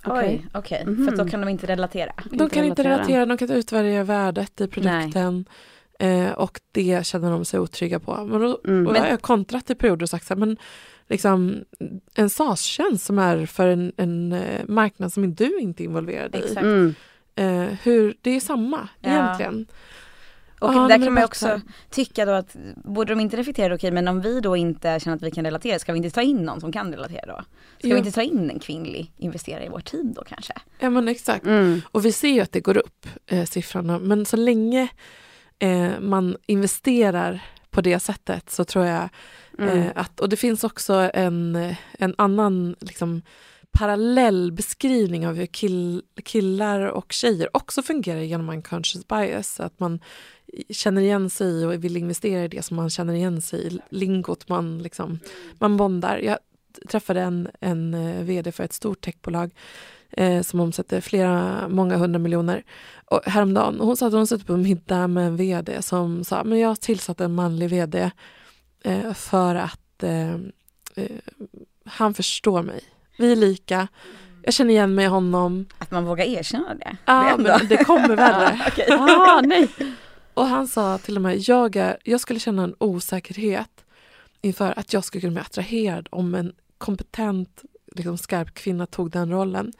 Oj, 0.06 0.46
okej. 0.54 0.84
Mhm. 0.86 1.04
För 1.04 1.12
att 1.12 1.18
då 1.18 1.28
kan 1.28 1.40
de 1.40 1.48
inte 1.48 1.66
relatera. 1.66 2.12
De 2.30 2.50
kan 2.50 2.64
inte 2.64 2.84
relatera, 2.84 3.26
de 3.26 3.38
kan 3.38 3.46
inte 3.48 3.58
utvärdera 3.58 4.04
värdet 4.04 4.60
i 4.60 4.66
produkten. 4.68 5.44
Eh, 6.00 6.30
och 6.32 6.60
det 6.72 7.06
känner 7.06 7.30
de 7.30 7.44
sig 7.44 7.60
otrygga 7.60 8.00
på. 8.00 8.24
Men 8.24 8.40
då, 8.40 8.60
Mm. 8.64 8.86
och 8.86 8.94
då 8.94 9.00
har 9.00 9.06
jag 9.06 9.22
kontrat 9.22 9.70
i 9.70 9.74
perioder 9.74 10.02
och 10.02 10.10
sagt 10.10 10.26
så 10.26 10.34
här, 10.34 10.38
men 10.38 10.56
liksom, 11.08 11.64
en 12.14 12.30
SAS-tjänst 12.30 13.06
som 13.06 13.18
är 13.18 13.46
för 13.46 13.68
en, 13.68 13.92
en 13.96 14.32
eh, 14.32 14.60
marknad 14.68 15.12
som 15.12 15.34
du 15.34 15.58
inte 15.58 15.82
är 15.82 15.84
involverad 15.84 16.34
i. 16.34 16.38
Exakt. 16.38 16.62
Mm. 16.62 16.94
Eh, 17.34 17.76
hur, 17.82 18.14
det 18.20 18.30
är 18.30 18.40
samma 18.40 18.88
Ja. 19.00 19.10
egentligen. 19.10 19.66
Och 20.60 20.74
Ja, 20.74 20.88
där 20.88 21.04
kan 21.04 21.14
man 21.14 21.24
också 21.24 21.46
så 21.46 21.60
tycka 21.90 22.24
då 22.24 22.32
att, 22.32 22.56
borde 22.84 23.12
de 23.12 23.20
inte 23.20 23.36
reflektera 23.36 23.74
okej 23.74 23.90
men 23.90 24.08
om 24.08 24.20
vi 24.20 24.40
då 24.40 24.56
inte 24.56 25.00
känner 25.00 25.16
att 25.16 25.22
vi 25.22 25.30
kan 25.30 25.44
relatera, 25.44 25.78
ska 25.78 25.92
vi 25.92 25.96
inte 25.96 26.10
ta 26.10 26.22
in 26.22 26.36
någon 26.44 26.60
som 26.60 26.72
kan 26.72 26.92
relatera 26.92 27.26
då? 27.26 27.42
Ska 27.78 27.88
Jo. 27.88 27.94
vi 27.94 27.98
inte 27.98 28.12
ta 28.12 28.22
in 28.22 28.50
en 28.50 28.58
kvinnlig 28.58 29.12
investerare 29.16 29.64
i 29.64 29.68
vårt 29.68 29.84
team 29.84 30.12
då 30.12 30.24
kanske? 30.24 30.52
Ja 30.78 30.90
men 30.90 31.08
exakt. 31.08 31.46
Mm. 31.46 31.80
Och 31.84 32.04
vi 32.04 32.12
ser 32.12 32.28
ju 32.28 32.40
att 32.40 32.52
det 32.52 32.60
går 32.60 32.76
upp, 32.76 33.06
eh, 33.26 33.44
siffrorna. 33.44 33.98
Men 33.98 34.26
så 34.26 34.36
länge 34.36 34.88
eh, 35.60 36.00
man 36.00 36.36
investerar 36.46 37.42
på 37.70 37.80
det 37.80 38.00
sättet 38.00 38.50
så 38.50 38.64
tror 38.64 38.86
jag 38.86 39.08
Mm. 39.58 39.78
Eh, 39.78 39.92
att, 39.94 40.20
och 40.20 40.28
det 40.28 40.36
finns 40.36 40.64
också 40.64 41.10
en, 41.14 41.74
en 41.98 42.14
annan 42.18 42.76
liksom, 42.80 43.22
parallell 43.72 44.52
beskrivning 44.52 45.26
av 45.26 45.34
hur 45.34 45.46
kill, 45.46 46.02
killar 46.24 46.80
och 46.80 47.12
tjejer 47.12 47.56
också 47.56 47.82
fungerar 47.82 48.20
genom 48.20 48.48
unconscious 48.48 49.08
bias. 49.08 49.60
Att 49.60 49.80
man 49.80 50.00
känner 50.70 51.02
igen 51.02 51.30
sig 51.30 51.66
och 51.66 51.84
vill 51.84 51.96
investera 51.96 52.44
i 52.44 52.48
det 52.48 52.62
som 52.62 52.76
man 52.76 52.90
känner 52.90 53.14
igen 53.14 53.42
sig 53.42 53.66
i. 53.66 53.78
Lingot 53.90 54.48
man, 54.48 54.82
liksom, 54.82 55.18
man 55.58 55.76
bondar. 55.76 56.18
Jag 56.18 56.38
träffade 56.88 57.20
en, 57.20 57.48
en 57.60 57.94
eh, 57.94 58.22
vd 58.22 58.52
för 58.52 58.64
ett 58.64 58.72
stort 58.72 59.00
techbolag 59.00 59.50
eh, 60.12 60.42
som 60.42 60.60
omsätter 60.60 61.00
flera, 61.00 61.68
många 61.68 61.96
hundra 61.96 62.18
miljoner 62.18 62.62
och 63.04 63.20
häromdagen. 63.24 63.80
Och 63.80 63.86
hon 63.86 63.96
sa 63.96 64.06
att 64.06 64.12
hon 64.12 64.26
suttit 64.26 64.46
på 64.46 64.56
middag 64.56 65.06
med 65.06 65.26
en 65.26 65.36
vd 65.36 65.82
som 65.82 66.24
sa 66.24 66.44
men 66.44 66.58
jag 66.58 66.68
har 66.68 66.76
tillsatt 66.76 67.20
en 67.20 67.34
manlig 67.34 67.70
vd 67.70 68.10
eh, 68.84 69.12
för 69.12 69.54
att 69.54 70.02
eh, 70.02 70.34
eh, 70.94 71.16
han 71.84 72.14
förstår 72.14 72.62
mig. 72.62 72.80
Vi 73.18 73.32
är 73.32 73.36
lika. 73.36 73.88
Jag 74.42 74.54
känner 74.54 74.70
igen 74.70 74.94
mig 74.94 75.04
i 75.04 75.08
honom. 75.08 75.66
Att 75.78 75.90
man 75.90 76.04
vågar 76.04 76.24
erkänna 76.24 76.74
det. 76.74 76.96
Ja, 77.04 77.36
det 77.36 77.42
men 77.42 77.68
det 77.68 77.84
kommer 77.84 78.16
värre. 78.16 78.60
okay. 78.66 78.86
ah, 78.98 79.40
nej. 79.40 79.68
Och 80.34 80.46
han 80.46 80.68
sa 80.68 80.98
till 80.98 81.16
och 81.16 81.22
med, 81.22 81.38
jag, 81.38 81.76
är, 81.76 81.98
jag 82.04 82.20
skulle 82.20 82.40
känna 82.40 82.62
en 82.62 82.74
osäkerhet 82.78 83.84
inför 84.40 84.78
att 84.78 84.92
jag 84.92 85.04
skulle 85.04 85.20
kunna 85.20 85.32
bli 85.32 85.40
attraherad 85.40 86.08
om 86.10 86.34
en 86.34 86.52
kompetent, 86.78 87.62
liksom, 87.90 88.18
skarp 88.18 88.54
kvinna 88.54 88.86
tog 88.86 89.10
den 89.10 89.30
rollen. 89.30 89.72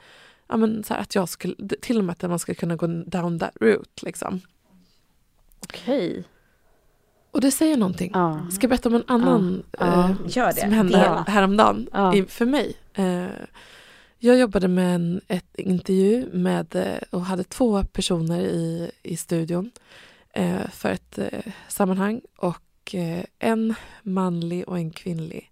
Ja, 0.47 0.57
men, 0.57 0.83
så 0.83 0.93
här, 0.93 1.01
att 1.01 1.15
jag 1.15 1.29
skulle, 1.29 1.55
till 1.81 1.97
och 1.97 2.03
med 2.03 2.13
att 2.13 2.29
man 2.29 2.39
skulle 2.39 2.55
kunna 2.55 2.75
gå 2.75 2.87
down 2.87 3.39
that 3.39 3.53
route. 3.61 4.05
Liksom. 4.05 4.41
Okej. 5.59 6.11
Okay. 6.11 6.23
Och 7.31 7.41
det 7.41 7.51
säger 7.51 7.77
någonting. 7.77 8.11
Ja. 8.13 8.47
Ska 8.51 8.63
jag 8.63 8.69
berätta 8.69 8.89
om 8.89 8.95
en 8.95 9.03
annan 9.07 9.63
ja. 9.79 10.09
Eh, 10.09 10.51
som 10.53 10.71
hände 10.71 10.97
här, 10.97 11.23
häromdagen 11.27 11.87
i, 12.13 12.23
för 12.23 12.45
mig. 12.45 12.73
Eh, 12.93 13.25
jag 14.19 14.37
jobbade 14.37 14.67
med 14.67 14.95
en 14.95 15.21
ett 15.27 15.55
intervju 15.59 16.29
med, 16.33 16.75
eh, 16.75 16.97
och 17.09 17.21
hade 17.21 17.43
två 17.43 17.83
personer 17.83 18.41
i, 18.41 18.91
i 19.03 19.17
studion 19.17 19.71
för 20.71 20.89
ett 20.89 21.19
sammanhang 21.67 22.21
och 22.37 22.95
en 23.39 23.75
manlig 24.03 24.67
och 24.67 24.77
en 24.77 24.91
kvinnlig. 24.91 25.50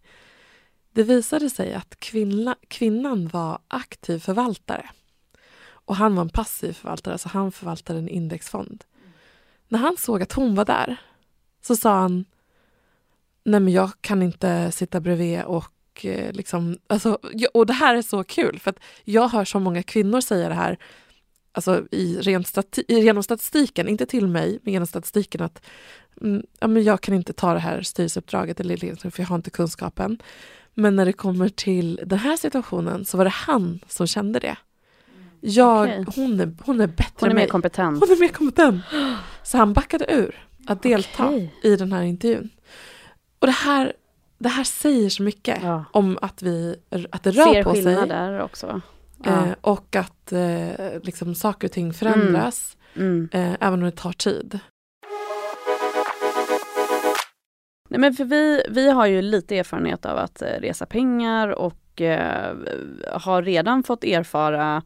Det 0.91 1.03
visade 1.03 1.49
sig 1.49 1.73
att 1.73 1.99
kvinna, 1.99 2.55
kvinnan 2.67 3.27
var 3.27 3.59
aktiv 3.67 4.19
förvaltare 4.19 4.89
och 5.71 5.95
han 5.95 6.15
var 6.15 6.21
en 6.21 6.29
passiv 6.29 6.73
förvaltare, 6.73 7.17
så 7.17 7.29
han 7.29 7.51
förvaltade 7.51 7.99
en 7.99 8.09
indexfond. 8.09 8.83
När 9.67 9.79
han 9.79 9.97
såg 9.97 10.21
att 10.21 10.33
hon 10.33 10.55
var 10.55 10.65
där 10.65 10.97
så 11.61 11.75
sa 11.75 11.99
han 11.99 12.25
Nej 13.43 13.59
men 13.59 13.73
jag 13.73 13.91
kan 14.01 14.21
inte 14.21 14.71
sitta 14.71 14.99
bredvid 14.99 15.43
och 15.43 16.05
eh, 16.05 16.31
liksom, 16.33 16.77
alltså, 16.87 17.19
och 17.53 17.65
det 17.65 17.73
här 17.73 17.95
är 17.95 18.01
så 18.01 18.23
kul 18.23 18.59
för 18.59 18.69
att 18.69 18.79
jag 19.03 19.29
hör 19.29 19.45
så 19.45 19.59
många 19.59 19.83
kvinnor 19.83 20.21
säga 20.21 20.49
det 20.49 20.55
här 20.55 20.77
alltså 21.51 21.87
i 21.91 22.17
ren 22.21 22.43
stati 22.43 22.83
genom 22.87 23.23
statistiken, 23.23 23.87
inte 23.87 24.05
till 24.05 24.27
mig, 24.27 24.59
men 24.63 24.73
genom 24.73 24.87
statistiken 24.87 25.41
att 25.41 25.65
mm, 26.21 26.43
ja, 26.59 26.67
men 26.67 26.83
jag 26.83 27.01
kan 27.01 27.15
inte 27.15 27.33
ta 27.33 27.53
det 27.53 27.59
här 27.59 27.81
styrelseuppdraget 27.81 28.59
eller 28.59 29.09
för 29.09 29.21
jag 29.21 29.27
har 29.27 29.35
inte 29.35 29.49
kunskapen. 29.49 30.21
Men 30.79 30.95
när 30.95 31.05
det 31.05 31.13
kommer 31.13 31.49
till 31.49 31.99
den 32.05 32.19
här 32.19 32.37
situationen 32.37 33.05
så 33.05 33.17
var 33.17 33.23
det 33.25 33.29
han 33.29 33.79
som 33.87 34.07
kände 34.07 34.39
det. 34.39 34.57
Jag, 35.41 35.81
okay. 35.81 36.05
hon, 36.15 36.39
är, 36.39 36.53
hon 36.65 36.81
är 36.81 36.87
bättre 36.87 37.13
Hon 37.19 37.29
är 37.29 37.35
mer 37.35 37.47
kompetent. 37.47 37.99
Hon 37.99 38.11
är 38.11 38.19
mer 38.19 38.27
kompetent. 38.27 38.83
Så 39.43 39.57
han 39.57 39.73
backade 39.73 40.05
ur 40.13 40.47
att 40.67 40.83
delta 40.83 41.27
okay. 41.27 41.49
i 41.63 41.75
den 41.75 41.91
här 41.91 42.03
intervjun. 42.03 42.49
Och 43.39 43.47
det 43.47 43.53
här, 43.53 43.93
det 44.37 44.49
här 44.49 44.63
säger 44.63 45.09
så 45.09 45.23
mycket 45.23 45.59
ja. 45.63 45.85
om 45.91 46.17
att, 46.21 46.41
vi, 46.41 46.75
att 47.11 47.23
det 47.23 47.31
rör 47.31 47.53
Ser 47.53 47.63
på 47.63 47.73
sig. 47.73 47.83
Ser 47.83 47.95
skillnader 47.95 48.41
också. 48.41 48.81
Ja. 49.23 49.45
Eh, 49.45 49.51
och 49.61 49.95
att 49.95 50.31
eh, 50.31 50.69
liksom, 51.03 51.35
saker 51.35 51.67
och 51.67 51.71
ting 51.71 51.93
förändras, 51.93 52.77
mm. 52.95 53.29
Mm. 53.31 53.51
Eh, 53.51 53.57
även 53.59 53.79
om 53.79 53.85
det 53.85 53.95
tar 53.95 54.13
tid. 54.13 54.59
Nej, 57.91 57.99
men 57.99 58.13
för 58.13 58.25
vi, 58.25 58.63
vi 58.69 58.91
har 58.91 59.05
ju 59.05 59.21
lite 59.21 59.57
erfarenhet 59.57 60.05
av 60.05 60.17
att 60.17 60.41
eh, 60.41 60.47
resa 60.47 60.85
pengar 60.85 61.47
och 61.47 62.01
eh, 62.01 62.55
har 63.13 63.41
redan 63.41 63.83
fått 63.83 64.03
erfara 64.03 64.83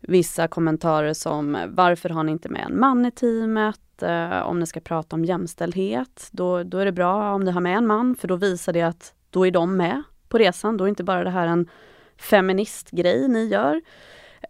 vissa 0.00 0.48
kommentarer 0.48 1.12
som 1.12 1.58
varför 1.68 2.08
har 2.08 2.22
ni 2.22 2.32
inte 2.32 2.48
med 2.48 2.66
en 2.70 2.80
man 2.80 3.06
i 3.06 3.10
teamet? 3.10 4.02
Eh, 4.02 4.40
om 4.40 4.60
ni 4.60 4.66
ska 4.66 4.80
prata 4.80 5.16
om 5.16 5.24
jämställdhet, 5.24 6.28
då, 6.30 6.62
då 6.62 6.78
är 6.78 6.84
det 6.84 6.92
bra 6.92 7.32
om 7.34 7.44
ni 7.44 7.50
har 7.50 7.60
med 7.60 7.76
en 7.76 7.86
man 7.86 8.16
för 8.16 8.28
då 8.28 8.36
visar 8.36 8.72
det 8.72 8.82
att 8.82 9.14
då 9.30 9.46
är 9.46 9.50
de 9.50 9.76
med 9.76 10.02
på 10.28 10.38
resan. 10.38 10.76
Då 10.76 10.84
är 10.84 10.88
inte 10.88 11.04
bara 11.04 11.24
det 11.24 11.30
här 11.30 11.46
en 11.46 11.68
feministgrej 12.16 13.28
ni 13.28 13.44
gör. 13.44 13.80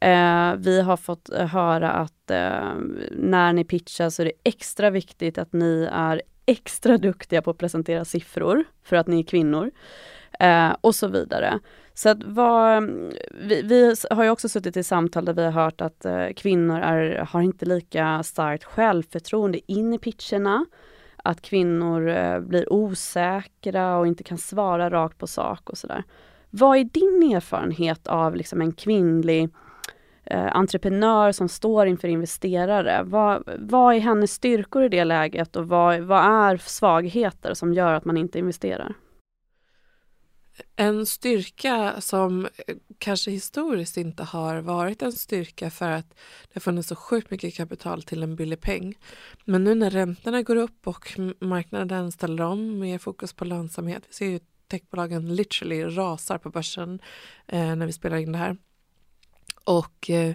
Eh, 0.01 0.55
vi 0.57 0.81
har 0.81 0.97
fått 0.97 1.33
eh, 1.33 1.47
höra 1.47 1.93
att 1.93 2.31
eh, 2.31 2.73
när 3.11 3.53
ni 3.53 3.65
pitchar 3.65 4.11
så 4.11 4.23
är 4.23 4.27
det 4.27 4.33
extra 4.45 4.91
viktigt 4.91 5.39
att 5.39 5.53
ni 5.53 5.89
är 5.93 6.23
extra 6.49 6.99
duktiga 6.99 7.43
på 7.43 7.51
att 7.51 7.59
presentera 7.59 8.05
siffror 8.05 8.65
för 8.85 8.97
att 8.97 9.07
ni 9.07 9.19
är 9.19 9.25
kvinnor. 9.25 9.71
Eh, 10.41 10.77
och 10.81 10.95
så 10.95 11.09
vidare. 11.09 11.59
Så 11.95 12.09
att 12.09 12.25
vad, 12.25 12.83
vi, 13.31 13.63
vi, 13.63 13.95
har 14.11 14.25
ju 14.25 14.31
också 14.31 14.49
suttit 14.49 14.77
i 14.77 14.83
samtal 14.83 15.25
där 15.25 15.33
vi 15.33 15.45
har 15.45 15.51
hört 15.51 15.81
att 15.81 16.05
eh, 16.05 16.27
kvinnor 16.37 16.81
är, 16.81 17.17
har 17.17 17.41
inte 17.41 17.67
lika 17.67 18.23
starkt 18.23 18.65
självförtroende 18.65 19.73
in 19.73 19.95
i 19.95 19.99
pitcherna. 19.99 20.67
Att 21.17 21.41
kvinnor 21.43 22.09
eh, 22.09 22.41
blir 22.41 22.73
osäkra 22.73 23.97
och 23.97 24.07
inte 24.07 24.25
kan 24.25 24.39
svara 24.39 24.91
rakt 24.91 25.19
på 25.19 25.27
sak 25.27 25.71
och 25.71 25.79
sådär. 25.79 26.05
Vad 26.51 26.79
är 26.79 26.85
din 26.85 27.33
erfarenhet 27.37 28.07
av 28.07 28.37
liksom 28.37 28.61
en 28.61 28.73
kvinnlig 28.73 29.49
eh, 30.31 30.57
entreprenör 30.57 31.33
som 31.33 31.49
står 31.49 31.87
inför 31.87 32.09
investerare? 32.09 33.03
Vad, 33.03 33.43
vad 33.59 33.95
är 33.95 34.01
hennes 34.01 34.33
styrkor 34.33 34.85
i 34.85 34.89
det 34.89 35.05
läget 35.05 35.57
och 35.57 35.69
vad, 35.69 36.01
vad 36.01 36.25
är 36.25 36.57
svagheter 36.57 37.55
som 37.55 37.75
gör 37.75 37.95
att 37.95 38.05
man 38.05 38.17
inte 38.17 38.39
investerar? 38.39 38.95
En 40.77 41.07
styrka 41.07 42.01
som 42.01 42.45
eh, 42.45 42.77
kanske 42.99 43.31
historiskt 43.31 43.97
inte 43.97 44.23
har 44.23 44.61
varit 44.61 45.03
en 45.03 45.13
styrka 45.13 45.71
för 45.71 45.91
att 45.91 46.11
det 46.43 46.55
har 46.55 46.61
funnits 46.61 46.89
så 46.89 46.97
sjukt 46.97 47.31
mycket 47.31 47.55
kapital 47.55 48.03
till 48.03 48.23
en 48.23 48.37
billig 48.37 48.61
peng. 48.61 48.95
Men 49.45 49.65
nu 49.65 49.75
när 49.75 49.91
räntorna 49.91 50.43
går 50.43 50.57
upp 50.57 50.87
och 50.87 51.19
marknaden 51.41 52.13
ställer 52.13 52.45
om 52.45 52.79
med 52.79 53.03
fokus 53.03 53.33
på 53.33 53.45
lönsamhet. 53.45 54.03
Vi 54.09 54.15
ser 54.15 54.27
ju 54.27 54.41
techbolagen 54.69 55.35
literally 55.35 55.85
rasar 55.85 56.39
på 56.39 56.51
börsen 56.51 57.01
eh, 57.47 57.77
när 57.77 57.87
vi 57.87 57.93
spelar 57.93 58.17
in 58.17 58.33
det 58.33 58.39
här. 58.39 58.57
Och 59.69 60.11
eh, 60.11 60.35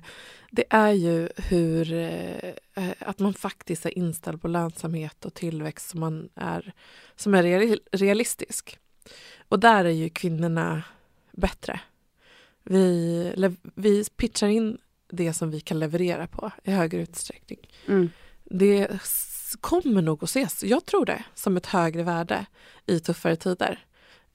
det 0.51 0.63
är 0.69 0.91
ju 0.91 1.29
hur 1.35 1.93
eh, 1.93 2.53
att 2.99 3.19
man 3.19 3.33
faktiskt 3.33 3.85
är 3.85 3.97
inställd 3.97 4.41
på 4.41 4.47
lönsamhet 4.47 5.25
och 5.25 5.33
tillväxt 5.33 5.89
som, 5.89 5.99
man 5.99 6.29
är, 6.35 6.73
som 7.15 7.33
är 7.33 7.43
realistisk. 7.97 8.79
Och 9.49 9.59
där 9.59 9.85
är 9.85 9.89
ju 9.89 10.09
kvinnorna 10.09 10.83
bättre. 11.31 11.79
Vi, 12.63 13.55
vi 13.75 14.03
pitchar 14.15 14.47
in 14.47 14.77
det 15.09 15.33
som 15.33 15.51
vi 15.51 15.59
kan 15.59 15.79
leverera 15.79 16.27
på 16.27 16.51
i 16.63 16.71
högre 16.71 17.01
utsträckning. 17.01 17.59
Mm. 17.87 18.09
Det 18.43 18.87
kommer 19.61 20.01
nog 20.01 20.23
att 20.23 20.29
ses, 20.29 20.63
jag 20.63 20.85
tror 20.85 21.05
det, 21.05 21.23
som 21.35 21.57
ett 21.57 21.65
högre 21.65 22.03
värde 22.03 22.45
i 22.85 22.99
tuffare 22.99 23.35
tider. 23.35 23.85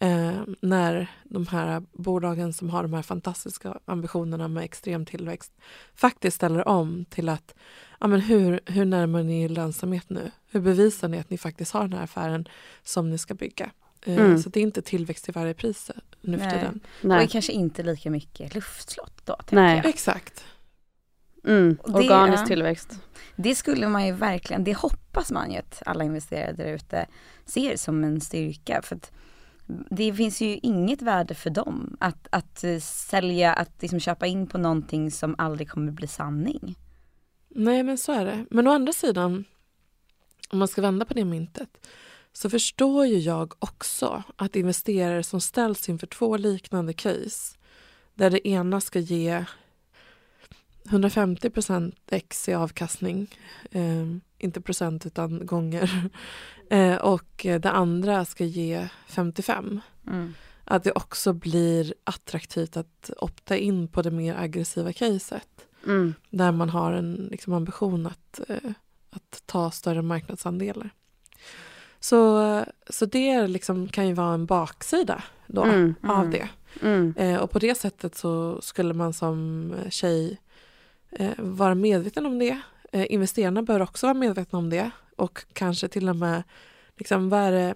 Eh, 0.00 0.40
när 0.60 1.10
de 1.24 1.46
här 1.46 1.82
bolagen 1.92 2.52
som 2.52 2.70
har 2.70 2.82
de 2.82 2.94
här 2.94 3.02
fantastiska 3.02 3.78
ambitionerna 3.84 4.48
med 4.48 4.64
extrem 4.64 5.06
tillväxt 5.06 5.52
faktiskt 5.94 6.36
ställer 6.36 6.68
om 6.68 7.04
till 7.04 7.28
att 7.28 7.54
ja, 8.00 8.06
men 8.06 8.20
hur, 8.20 8.60
hur 8.66 8.84
närmar 8.84 9.22
ni 9.22 9.48
lönsamhet 9.48 10.10
nu? 10.10 10.30
Hur 10.50 10.60
bevisar 10.60 11.08
ni 11.08 11.18
att 11.18 11.30
ni 11.30 11.38
faktiskt 11.38 11.72
har 11.72 11.80
den 11.80 11.92
här 11.92 12.04
affären 12.04 12.48
som 12.82 13.10
ni 13.10 13.18
ska 13.18 13.34
bygga? 13.34 13.70
Eh, 14.06 14.16
mm. 14.16 14.38
Så 14.38 14.48
det 14.48 14.60
är 14.60 14.62
inte 14.62 14.82
tillväxt 14.82 15.24
till 15.24 15.34
varje 15.34 15.54
pris 15.54 15.90
nu 16.20 16.38
för 16.38 16.50
tiden. 16.50 16.80
Nej. 17.02 17.24
Och 17.24 17.30
kanske 17.30 17.52
inte 17.52 17.82
lika 17.82 18.10
mycket 18.10 18.54
luftslott 18.54 19.26
då. 19.26 19.36
Nej. 19.50 19.76
Jag. 19.76 19.86
Exakt. 19.86 20.44
Mm. 21.44 21.76
Organisk 21.82 22.42
det, 22.42 22.46
tillväxt. 22.46 23.00
Det 23.36 23.54
skulle 23.54 23.88
man 23.88 24.06
ju 24.06 24.12
verkligen, 24.12 24.64
det 24.64 24.74
hoppas 24.74 25.30
man 25.30 25.50
ju 25.50 25.58
att 25.58 25.82
alla 25.86 26.04
investerare 26.04 26.52
där 26.52 26.66
ute 26.66 27.06
ser 27.44 27.76
som 27.76 28.04
en 28.04 28.20
styrka. 28.20 28.80
För 28.82 28.96
att 28.96 29.12
det 29.90 30.14
finns 30.14 30.40
ju 30.40 30.58
inget 30.62 31.02
värde 31.02 31.34
för 31.34 31.50
dem 31.50 31.96
att, 32.00 32.28
att 32.30 32.64
eh, 32.64 32.78
sälja, 32.80 33.52
att 33.52 33.82
liksom 33.82 34.00
köpa 34.00 34.26
in 34.26 34.46
på 34.46 34.58
någonting 34.58 35.10
som 35.10 35.34
aldrig 35.38 35.70
kommer 35.70 35.92
bli 35.92 36.06
sanning. 36.06 36.78
Nej 37.48 37.82
men 37.82 37.98
så 37.98 38.12
är 38.12 38.24
det. 38.24 38.44
Men 38.50 38.66
å 38.66 38.70
andra 38.70 38.92
sidan, 38.92 39.44
om 40.50 40.58
man 40.58 40.68
ska 40.68 40.82
vända 40.82 41.04
på 41.04 41.14
det 41.14 41.24
myntet, 41.24 41.86
så 42.32 42.50
förstår 42.50 43.06
ju 43.06 43.18
jag 43.18 43.54
också 43.58 44.22
att 44.36 44.56
investerare 44.56 45.22
som 45.22 45.40
ställs 45.40 45.88
inför 45.88 46.06
två 46.06 46.36
liknande 46.36 46.92
case, 46.92 47.58
där 48.14 48.30
det 48.30 48.48
ena 48.48 48.80
ska 48.80 48.98
ge 48.98 49.44
150 50.90 51.50
x 52.10 52.48
i 52.48 52.54
avkastning, 52.54 53.36
eh, 53.70 54.06
inte 54.38 54.60
procent 54.60 55.06
utan 55.06 55.46
gånger, 55.46 56.10
eh, 56.70 56.96
och 56.96 57.46
det 57.60 57.70
andra 57.70 58.24
ska 58.24 58.44
ge 58.44 58.88
55. 59.06 59.80
Mm. 60.06 60.34
att 60.64 60.84
det 60.84 60.92
också 60.92 61.32
blir 61.32 61.94
attraktivt 62.04 62.76
att 62.76 63.10
opta 63.18 63.56
in 63.56 63.88
på 63.88 64.02
det 64.02 64.10
mer 64.10 64.34
aggressiva 64.34 64.92
caset. 64.92 65.48
Mm. 65.86 66.14
Där 66.30 66.52
man 66.52 66.68
har 66.70 66.92
en 66.92 67.28
liksom, 67.30 67.52
ambition 67.52 68.06
att, 68.06 68.40
eh, 68.48 68.70
att 69.10 69.42
ta 69.46 69.70
större 69.70 70.02
marknadsandelar. 70.02 70.90
Så, 72.00 72.64
så 72.90 73.06
det 73.06 73.46
liksom 73.46 73.88
kan 73.88 74.06
ju 74.08 74.14
vara 74.14 74.34
en 74.34 74.46
baksida 74.46 75.22
då 75.46 75.62
Mm. 75.64 75.94
av 76.02 76.18
Mm. 76.24 76.30
det. 76.30 76.48
Mm. 76.82 77.14
Eh, 77.16 77.40
och 77.40 77.50
på 77.50 77.58
det 77.58 77.74
sättet 77.78 78.14
så 78.16 78.60
skulle 78.60 78.94
man 78.94 79.12
som 79.12 79.74
tjej 79.90 80.38
Eh, 81.10 81.32
vara 81.38 81.74
medveten 81.74 82.26
om 82.26 82.38
det. 82.38 82.60
Eh, 82.92 83.06
investerarna 83.12 83.62
bör 83.62 83.82
också 83.82 84.06
vara 84.06 84.14
medvetna 84.14 84.58
om 84.58 84.70
det 84.70 84.90
och 85.16 85.44
kanske 85.52 85.88
till 85.88 86.08
och 86.08 86.16
med 86.16 86.42
liksom, 86.96 87.28
vad, 87.28 87.40
är 87.40 87.52
det, 87.52 87.74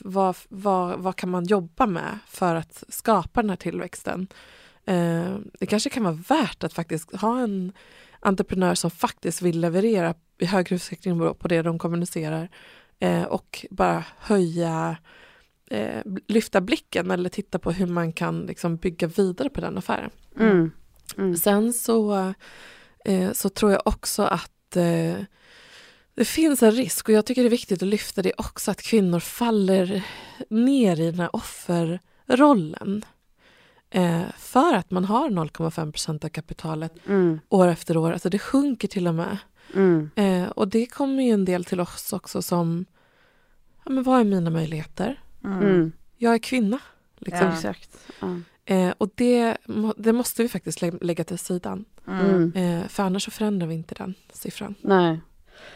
vad, 0.00 0.36
vad, 0.48 0.98
vad 0.98 1.16
kan 1.16 1.30
man 1.30 1.44
jobba 1.44 1.86
med 1.86 2.18
för 2.26 2.54
att 2.54 2.84
skapa 2.88 3.42
den 3.42 3.50
här 3.50 3.56
tillväxten. 3.56 4.28
Eh, 4.84 5.36
det 5.60 5.66
kanske 5.66 5.90
kan 5.90 6.04
vara 6.04 6.18
värt 6.28 6.64
att 6.64 6.72
faktiskt 6.72 7.16
ha 7.16 7.40
en 7.40 7.72
entreprenör 8.20 8.74
som 8.74 8.90
faktiskt 8.90 9.42
vill 9.42 9.60
leverera 9.60 10.14
i 10.38 10.46
högre 10.46 10.76
utsträckning 10.76 11.34
på 11.34 11.48
det 11.48 11.62
de 11.62 11.78
kommunicerar 11.78 12.48
eh, 12.98 13.22
och 13.22 13.66
bara 13.70 14.04
höja 14.18 14.96
eh, 15.70 16.02
lyfta 16.28 16.60
blicken 16.60 17.10
eller 17.10 17.28
titta 17.28 17.58
på 17.58 17.70
hur 17.70 17.86
man 17.86 18.12
kan 18.12 18.40
liksom 18.40 18.76
bygga 18.76 19.06
vidare 19.06 19.50
på 19.50 19.60
den 19.60 19.78
affären. 19.78 20.10
Mm. 20.40 20.70
Mm. 21.18 21.36
Sen 21.36 21.72
så, 21.72 22.32
eh, 23.04 23.32
så 23.32 23.48
tror 23.48 23.72
jag 23.72 23.82
också 23.84 24.22
att 24.22 24.76
eh, 24.76 25.14
det 26.14 26.24
finns 26.24 26.62
en 26.62 26.70
risk 26.72 27.08
och 27.08 27.14
jag 27.14 27.26
tycker 27.26 27.42
det 27.42 27.48
är 27.48 27.50
viktigt 27.50 27.82
att 27.82 27.88
lyfta 27.88 28.22
det 28.22 28.32
också 28.38 28.70
att 28.70 28.82
kvinnor 28.82 29.20
faller 29.20 30.02
ner 30.48 31.00
i 31.00 31.10
den 31.10 31.20
här 31.20 31.36
offerrollen. 31.36 33.04
Eh, 33.90 34.22
för 34.38 34.74
att 34.74 34.90
man 34.90 35.04
har 35.04 35.30
0,5 35.30 35.92
procent 35.92 36.24
av 36.24 36.28
kapitalet 36.28 36.92
Mm. 37.06 37.40
år 37.48 37.68
efter 37.68 37.96
år, 37.96 38.12
alltså 38.12 38.28
det 38.28 38.38
sjunker 38.38 38.88
till 38.88 39.08
och 39.08 39.14
med. 39.14 39.38
Mm. 39.74 40.10
Eh, 40.16 40.48
och 40.48 40.68
det 40.68 40.86
kommer 40.86 41.22
ju 41.22 41.30
en 41.30 41.44
del 41.44 41.64
till 41.64 41.80
oss 41.80 42.12
också 42.12 42.42
som, 42.42 42.84
ja 43.84 43.90
men 43.90 44.02
vad 44.02 44.20
är 44.20 44.24
mina 44.24 44.50
möjligheter? 44.50 45.20
Mm. 45.44 45.92
Jag 46.16 46.34
är 46.34 46.38
kvinna. 46.38 46.78
Liksom. 47.18 47.46
Ja. 47.46 47.52
Exakt. 47.54 47.98
Ja. 48.20 48.36
Eh, 48.68 48.94
och 48.98 49.08
det, 49.14 49.56
det 49.96 50.12
måste 50.12 50.42
vi 50.42 50.48
faktiskt 50.48 50.82
lä- 50.82 50.98
lägga 51.00 51.24
till 51.24 51.38
sidan. 51.38 51.84
Mm. 52.06 52.52
Eh, 52.54 52.88
för 52.88 53.02
annars 53.02 53.24
så 53.24 53.30
förändrar 53.30 53.66
vi 53.66 53.74
inte 53.74 53.94
den 53.94 54.14
siffran. 54.32 54.74
Nej. 54.80 55.20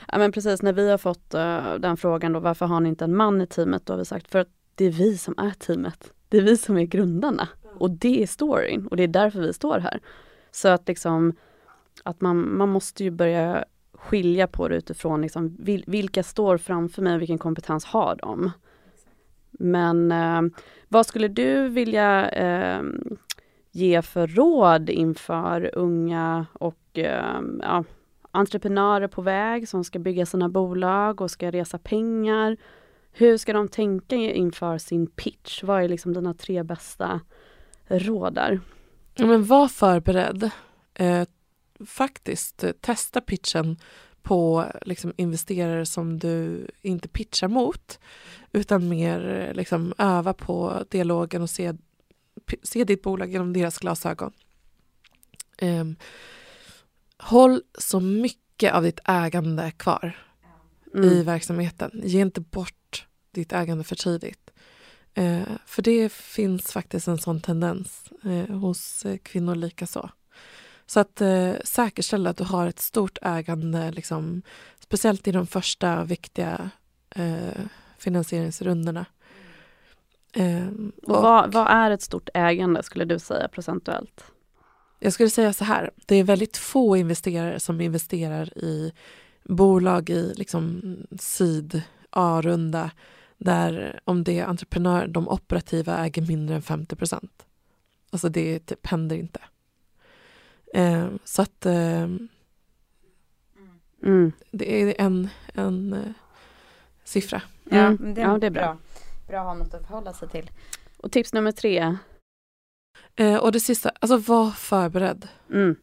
Ja, 0.08 0.18
men 0.18 0.32
precis, 0.32 0.62
när 0.62 0.72
vi 0.72 0.90
har 0.90 0.98
fått 0.98 1.34
eh, 1.34 1.74
den 1.74 1.96
frågan 1.96 2.32
då, 2.32 2.40
varför 2.40 2.66
har 2.66 2.80
ni 2.80 2.88
inte 2.88 3.04
en 3.04 3.16
man 3.16 3.40
i 3.40 3.46
teamet? 3.46 3.86
Då 3.86 3.92
har 3.92 3.98
vi 3.98 4.04
sagt, 4.04 4.30
för 4.30 4.38
att 4.38 4.48
det 4.74 4.84
är 4.84 4.90
vi 4.90 5.18
som 5.18 5.34
är 5.38 5.50
teamet. 5.50 6.12
Det 6.28 6.36
är 6.38 6.42
vi 6.42 6.56
som 6.56 6.76
är 6.78 6.84
grundarna. 6.84 7.48
Och 7.78 7.90
det 7.90 8.22
är 8.22 8.26
storyn 8.26 8.86
och 8.86 8.96
det 8.96 9.02
är 9.02 9.08
därför 9.08 9.40
vi 9.40 9.52
står 9.52 9.78
här. 9.78 10.00
Så 10.50 10.68
att 10.68 10.88
liksom, 10.88 11.32
att 12.02 12.20
man, 12.20 12.56
man 12.56 12.68
måste 12.68 13.04
ju 13.04 13.10
börja 13.10 13.64
skilja 13.92 14.46
på 14.46 14.68
det 14.68 14.76
utifrån 14.76 15.22
liksom, 15.22 15.56
vil, 15.58 15.84
vilka 15.86 16.22
står 16.22 16.58
framför 16.58 17.02
mig 17.02 17.14
och 17.14 17.20
vilken 17.20 17.38
kompetens 17.38 17.84
har 17.84 18.16
de? 18.16 18.50
Men 19.60 20.12
eh, 20.12 20.42
vad 20.88 21.06
skulle 21.06 21.28
du 21.28 21.68
vilja 21.68 22.30
eh, 22.30 22.82
ge 23.70 24.02
för 24.02 24.26
råd 24.26 24.90
inför 24.90 25.70
unga 25.74 26.46
och 26.52 26.98
eh, 26.98 27.40
ja, 27.60 27.84
entreprenörer 28.30 29.08
på 29.08 29.22
väg 29.22 29.68
som 29.68 29.84
ska 29.84 29.98
bygga 29.98 30.26
sina 30.26 30.48
bolag 30.48 31.20
och 31.20 31.30
ska 31.30 31.50
resa 31.50 31.78
pengar. 31.78 32.56
Hur 33.12 33.36
ska 33.36 33.52
de 33.52 33.68
tänka 33.68 34.16
inför 34.16 34.78
sin 34.78 35.06
pitch? 35.06 35.62
Vad 35.62 35.84
är 35.84 35.88
liksom 35.88 36.12
dina 36.12 36.34
tre 36.34 36.62
bästa 36.62 37.20
råd 37.86 38.34
där? 38.34 38.60
Ja, 39.14 39.26
men 39.26 39.44
var 39.44 39.68
förberedd. 39.68 40.50
Eh, 40.94 41.22
faktiskt 41.86 42.64
eh, 42.64 42.72
testa 42.72 43.20
pitchen 43.20 43.76
på 44.30 44.64
liksom, 44.82 45.12
investerare 45.16 45.86
som 45.86 46.18
du 46.18 46.66
inte 46.82 47.08
pitchar 47.08 47.48
mot 47.48 47.98
utan 48.52 48.88
mer 48.88 49.52
liksom, 49.54 49.94
öva 49.98 50.32
på 50.32 50.84
dialogen 50.90 51.42
och 51.42 51.50
se, 51.50 51.74
se 52.62 52.84
ditt 52.84 53.02
bolag 53.02 53.30
genom 53.32 53.52
deras 53.52 53.78
glasögon. 53.78 54.32
Ehm, 55.58 55.96
håll 57.18 57.62
så 57.78 58.00
mycket 58.00 58.72
av 58.74 58.82
ditt 58.82 59.00
ägande 59.04 59.70
kvar 59.70 60.18
i 60.94 60.98
Mm. 60.98 61.24
verksamheten. 61.24 62.00
Ge 62.04 62.20
inte 62.20 62.40
bort 62.40 63.06
ditt 63.30 63.52
ägande 63.52 63.84
för 63.84 63.96
tidigt. 63.96 64.50
Eh, 65.14 65.42
för 65.66 65.82
det 65.82 66.12
finns 66.12 66.72
faktiskt 66.72 67.08
en 67.08 67.18
sån 67.18 67.40
tendens 67.40 68.04
eh, 68.24 68.56
hos 68.56 69.04
eh, 69.04 69.16
kvinnor 69.16 69.54
likaså. 69.54 70.10
Så 70.90 71.00
att 71.00 71.20
eh, 71.20 71.52
säkerställa 71.64 72.30
att 72.30 72.36
du 72.36 72.44
har 72.44 72.66
ett 72.66 72.80
stort 72.80 73.18
ägande, 73.22 73.90
liksom, 73.90 74.42
speciellt 74.80 75.28
i 75.28 75.32
de 75.32 75.46
första 75.46 76.04
viktiga 76.04 76.70
eh, 77.10 77.64
finansieringsrundorna. 77.98 79.06
Eh, 80.32 80.66
Och 81.02 81.22
vad, 81.22 81.52
vad 81.52 81.66
är 81.66 81.90
ett 81.90 82.02
stort 82.02 82.28
ägande 82.34 82.82
skulle 82.82 83.04
du 83.04 83.18
säga 83.18 83.48
procentuellt? 83.48 84.24
Jag 84.98 85.12
skulle 85.12 85.30
säga 85.30 85.52
så 85.52 85.64
här, 85.64 85.90
det 86.06 86.16
är 86.16 86.24
väldigt 86.24 86.56
få 86.56 86.96
investerare 86.96 87.60
som 87.60 87.80
investerar 87.80 88.58
i 88.58 88.92
bolag 89.44 90.10
i 90.10 90.34
liksom 90.34 90.96
syd 91.18 91.82
A-runda 92.10 92.90
där 93.38 94.00
om 94.04 94.24
det 94.24 94.38
är 94.38 94.44
entreprenör, 94.44 95.06
de 95.06 95.28
operativa 95.28 95.98
äger 95.98 96.22
mindre 96.22 96.56
än 96.56 96.62
50 96.62 96.96
procent. 96.96 97.46
Alltså 98.10 98.28
det 98.28 98.58
typ 98.58 98.86
händer 98.86 99.16
inte. 99.16 99.40
Eh, 100.74 101.08
så 101.24 101.42
att 101.42 101.66
eh, 101.66 102.06
Mm. 104.02 104.32
det 104.50 104.82
är 104.82 104.94
en, 104.98 105.28
en 105.54 105.92
eh, 105.92 106.12
siffra. 107.04 107.42
Ja, 107.64 107.76
Mm. 107.78 107.96
men 108.00 108.14
det, 108.14 108.20
Ja, 108.20 108.38
det 108.38 108.46
är 108.46 108.50
bra. 108.50 108.62
bra. 108.62 108.78
Bra 109.28 109.38
att 109.40 109.46
ha 109.46 109.54
något 109.54 109.74
att 109.74 109.86
förhålla 109.86 110.12
sig 110.12 110.28
till. 110.28 110.50
Och 110.96 111.12
tips 111.12 111.32
nummer 111.32 111.52
tre? 111.52 111.96
Eh, 113.16 113.36
och 113.36 113.52
det 113.52 113.60
sista, 113.60 113.90
alltså 114.00 114.16
var 114.16 114.50
förberedd. 114.50 115.28
Mm. 115.52 115.76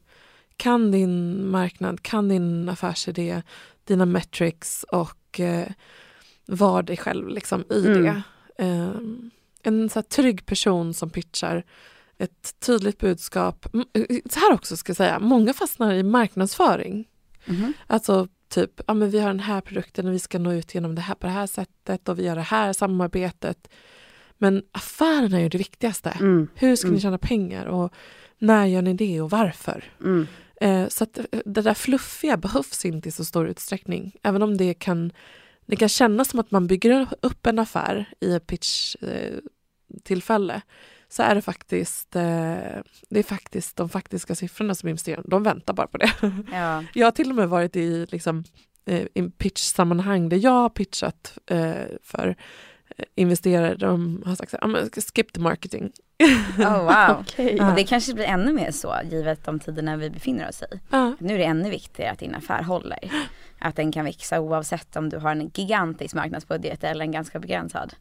kan 0.57 0.91
din 0.91 1.47
marknad, 1.47 2.01
kan 2.03 2.29
din 2.29 2.69
affärsidé, 2.69 3.41
dina 3.83 4.05
metrics 4.05 4.83
och 4.83 5.39
eh, 5.39 5.67
var 6.45 6.83
dig 6.83 6.97
själv 6.97 7.27
liksom 7.29 7.63
i 7.69 7.87
Mm. 7.87 8.03
det. 8.03 8.23
Eh, 8.57 8.91
en 9.63 9.89
så 9.89 9.99
här 9.99 10.03
trygg 10.03 10.45
person 10.45 10.93
som 10.93 11.09
pitchar 11.09 11.63
ett 12.17 12.59
tydligt 12.59 12.97
budskap. 12.99 13.65
Eh, 13.93 14.03
Så 14.29 14.39
här 14.39 14.53
också 14.53 14.77
ska 14.77 14.89
jag 14.89 14.97
säga, 14.97 15.19
många 15.19 15.53
fastnar 15.53 15.93
i 15.93 16.03
marknadsföring. 16.03 17.07
Mhm. 17.45 17.73
Alltså 17.87 18.27
typ, 18.49 18.81
ja 18.87 18.93
men 18.93 19.09
vi 19.09 19.19
har 19.19 19.27
den 19.27 19.39
här 19.39 19.61
produkten 19.61 20.07
och 20.07 20.13
vi 20.13 20.19
ska 20.19 20.39
nå 20.39 20.53
ut 20.53 20.75
genom 20.75 20.95
det 20.95 21.01
här 21.01 21.15
på 21.15 21.27
det 21.27 21.33
här 21.33 21.47
sättet 21.47 22.09
och 22.09 22.19
vi 22.19 22.23
gör 22.23 22.35
det 22.35 22.41
här 22.41 22.73
samarbetet. 22.73 23.67
Men 24.37 24.63
affären 24.71 25.33
är 25.33 25.39
ju 25.39 25.49
det 25.49 25.57
viktigaste. 25.57 26.09
Mm. 26.09 26.47
Hur 26.55 26.75
ska 26.75 26.87
ni 26.87 26.91
Mm. 26.91 27.01
tjäna 27.01 27.17
pengar 27.17 27.65
och 27.65 27.93
när 28.37 28.65
gör 28.65 28.81
ni 28.81 28.93
det 28.93 29.21
och 29.21 29.29
varför? 29.29 29.83
Mm. 30.03 30.27
Eh, 30.61 30.87
så 30.87 31.03
att 31.03 31.17
eh, 31.17 31.23
det 31.45 31.61
där 31.61 31.73
fluffiga 31.73 32.37
behövs 32.37 32.85
inte 32.85 33.09
i 33.09 33.11
så 33.11 33.25
stor 33.25 33.47
utsträckning. 33.47 34.15
Även 34.23 34.41
om 34.41 34.57
det 34.57 34.73
kan, 34.73 35.11
det 35.65 35.75
kan 35.75 35.89
kännas 35.89 36.29
som 36.29 36.39
att 36.39 36.51
man 36.51 36.67
bygger 36.67 37.07
upp 37.21 37.45
en 37.45 37.59
affär 37.59 38.05
i 38.19 38.33
ett 38.35 38.47
pitch-tillfälle 38.47 39.33
eh, 39.33 39.39
tillfälle, 40.03 40.61
så 41.09 41.23
är 41.23 41.35
det 41.35 41.41
faktiskt, 41.41 42.15
eh, 42.15 42.21
det 43.09 43.19
är 43.19 43.23
faktiskt 43.23 43.75
de 43.75 43.89
faktiska 43.89 44.35
siffrorna 44.35 44.75
som 44.75 44.89
investerar. 44.89 45.23
De 45.27 45.43
väntar 45.43 45.73
bara 45.73 45.87
på 45.87 45.97
det. 45.97 46.11
Ja. 46.51 46.83
Jag 46.93 47.07
har 47.07 47.11
till 47.11 47.29
och 47.29 47.35
med 47.35 47.49
varit 47.49 47.75
i, 47.75 48.05
liksom, 48.09 48.43
eh, 48.85 49.03
i 49.13 49.29
pitch-sammanhang 49.37 50.29
där 50.29 50.37
jag 50.37 50.51
har 50.51 50.69
pitchat 50.69 51.37
eh, 51.49 51.73
för 52.03 52.35
investerare. 53.15 53.75
De 53.75 54.23
har 54.25 54.35
sagt 54.35 54.51
så 54.51 54.57
här, 54.57 54.61
"Ja, 54.61 54.67
men 54.67 54.89
skip 54.89 55.33
the 55.33 55.39
marketing. 55.39 55.91
Oh 56.57 56.79
wow. 56.81 57.25
Ja. 57.57 57.69
Och 57.69 57.75
det 57.75 57.83
kanske 57.83 58.13
blir 58.13 58.25
ännu 58.25 58.53
mer 58.53 58.71
så 58.71 58.95
givet 59.11 59.45
de 59.45 59.59
tiderna 59.59 59.97
vi 59.97 60.09
befinner 60.09 60.49
oss 60.49 60.61
i. 60.61 60.79
Ja. 60.89 61.15
Nu 61.19 61.33
är 61.33 61.37
det 61.37 61.43
ännu 61.43 61.69
viktigare 61.69 62.11
att 62.11 62.19
din 62.19 62.35
affär 62.35 62.63
håller. 62.63 62.99
Att 63.59 63.75
den 63.75 63.91
kan 63.91 64.05
växa 64.05 64.39
oavsett 64.39 64.95
om 64.95 65.09
du 65.09 65.17
har 65.17 65.31
en 65.31 65.51
gigantisk 65.53 66.15
marknadsbudget 66.15 66.83
eller 66.83 67.05
en 67.05 67.11
ganska 67.11 67.39
begränsad. 67.39 67.93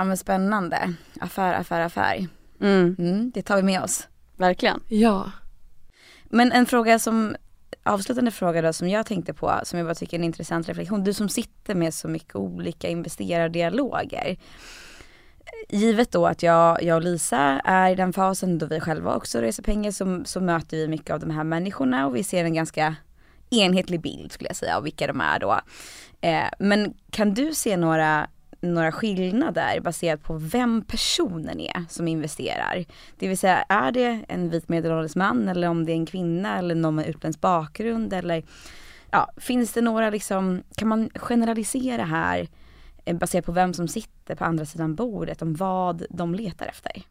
Ja 0.00 0.04
men 0.04 0.16
spännande. 0.16 0.94
Affär, 1.20 1.54
affär, 1.54 1.80
affär. 1.80 2.26
Mm. 2.60 2.96
Mm, 2.98 3.30
det 3.30 3.42
tar 3.42 3.56
vi 3.56 3.62
med 3.62 3.82
oss. 3.82 4.08
Verkligen. 4.36 4.80
ja. 4.88 5.32
Men 6.24 6.52
en 6.52 6.66
fråga 6.66 6.98
som, 6.98 7.36
avslutande 7.82 8.30
fråga 8.30 8.62
då 8.62 8.72
som 8.72 8.88
jag 8.88 9.06
tänkte 9.06 9.34
på, 9.34 9.60
som 9.64 9.78
jag 9.78 9.86
bara 9.86 9.94
tycker 9.94 10.16
är 10.16 10.18
en 10.18 10.24
intressant 10.24 10.68
reflektion. 10.68 11.04
Du 11.04 11.14
som 11.14 11.28
sitter 11.28 11.74
med 11.74 11.94
så 11.94 12.08
mycket 12.08 12.36
olika 12.36 12.88
investerardialoger. 12.88 14.36
Givet 15.68 16.12
då 16.12 16.26
att 16.26 16.42
jag, 16.42 16.82
jag 16.82 16.96
och 16.96 17.02
Lisa 17.02 17.60
är 17.64 17.90
i 17.90 17.94
den 17.94 18.12
fasen 18.12 18.58
då 18.58 18.66
vi 18.66 18.80
själva 18.80 19.14
också 19.14 19.40
reser 19.40 19.62
pengar 19.62 19.90
så, 19.90 20.22
så 20.24 20.40
möter 20.40 20.76
vi 20.76 20.88
mycket 20.88 21.10
av 21.10 21.20
de 21.20 21.30
här 21.30 21.44
människorna 21.44 22.06
och 22.06 22.16
vi 22.16 22.24
ser 22.24 22.44
en 22.44 22.54
ganska 22.54 22.96
enhetlig 23.50 24.00
bild 24.00 24.32
skulle 24.32 24.48
jag 24.48 24.56
säga 24.56 24.76
av 24.76 24.82
vilka 24.82 25.06
de 25.06 25.20
är 25.20 25.38
då. 25.38 25.60
Eh, 26.20 26.48
men 26.58 26.94
kan 27.10 27.34
du 27.34 27.54
se 27.54 27.76
några 27.76 28.28
några 28.60 28.92
skillnader 28.92 29.80
baserat 29.80 30.22
på 30.22 30.38
vem 30.38 30.84
personen 30.84 31.60
är 31.60 31.84
som 31.88 32.08
investerar. 32.08 32.84
Det 33.18 33.28
vill 33.28 33.38
säga 33.38 33.62
är 33.62 33.92
det 33.92 34.24
en 34.28 34.50
vit 34.50 34.68
medelålders 34.68 35.16
man 35.16 35.48
eller 35.48 35.68
om 35.68 35.86
det 35.86 35.92
är 35.92 35.96
en 35.96 36.06
kvinna 36.06 36.58
eller 36.58 36.74
någon 36.74 36.94
med 36.94 37.06
utländsk 37.06 37.40
bakgrund 37.40 38.12
eller 38.12 38.44
ja, 39.10 39.30
finns 39.36 39.72
det 39.72 39.80
några 39.80 40.10
liksom, 40.10 40.62
kan 40.76 40.88
man 40.88 41.10
generalisera 41.14 42.04
här 42.04 42.48
eh, 43.04 43.16
baserat 43.16 43.46
på 43.46 43.52
vem 43.52 43.74
som 43.74 43.88
sitter 43.88 44.34
på 44.34 44.44
andra 44.44 44.66
sidan 44.66 44.94
bordet 44.94 45.42
om 45.42 45.54
vad 45.54 46.06
de 46.10 46.34
letar 46.34 46.66
efter? 46.66 47.02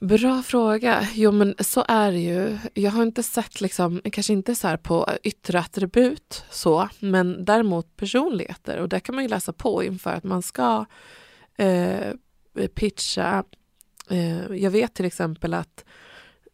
Bra 0.00 0.42
fråga. 0.42 1.08
Jo 1.14 1.32
men 1.32 1.54
så 1.58 1.84
är 1.88 2.12
det 2.12 2.18
ju. 2.18 2.58
Jag 2.74 2.90
har 2.90 3.02
inte 3.02 3.22
sett, 3.22 3.60
liksom, 3.60 4.00
kanske 4.12 4.32
inte 4.32 4.54
så 4.54 4.68
här 4.68 4.76
på 4.76 5.08
yttre 5.22 5.58
attribut 5.58 6.44
så, 6.50 6.88
men 6.98 7.44
däremot 7.44 7.96
personligheter 7.96 8.78
och 8.78 8.88
det 8.88 9.00
kan 9.00 9.14
man 9.14 9.24
ju 9.24 9.28
läsa 9.28 9.52
på 9.52 9.84
inför 9.84 10.10
att 10.10 10.24
man 10.24 10.42
ska 10.42 10.84
eh, 11.56 12.12
pitcha. 12.74 13.44
Eh, 14.10 14.54
jag 14.56 14.70
vet 14.70 14.94
till 14.94 15.06
exempel 15.06 15.54
att 15.54 15.84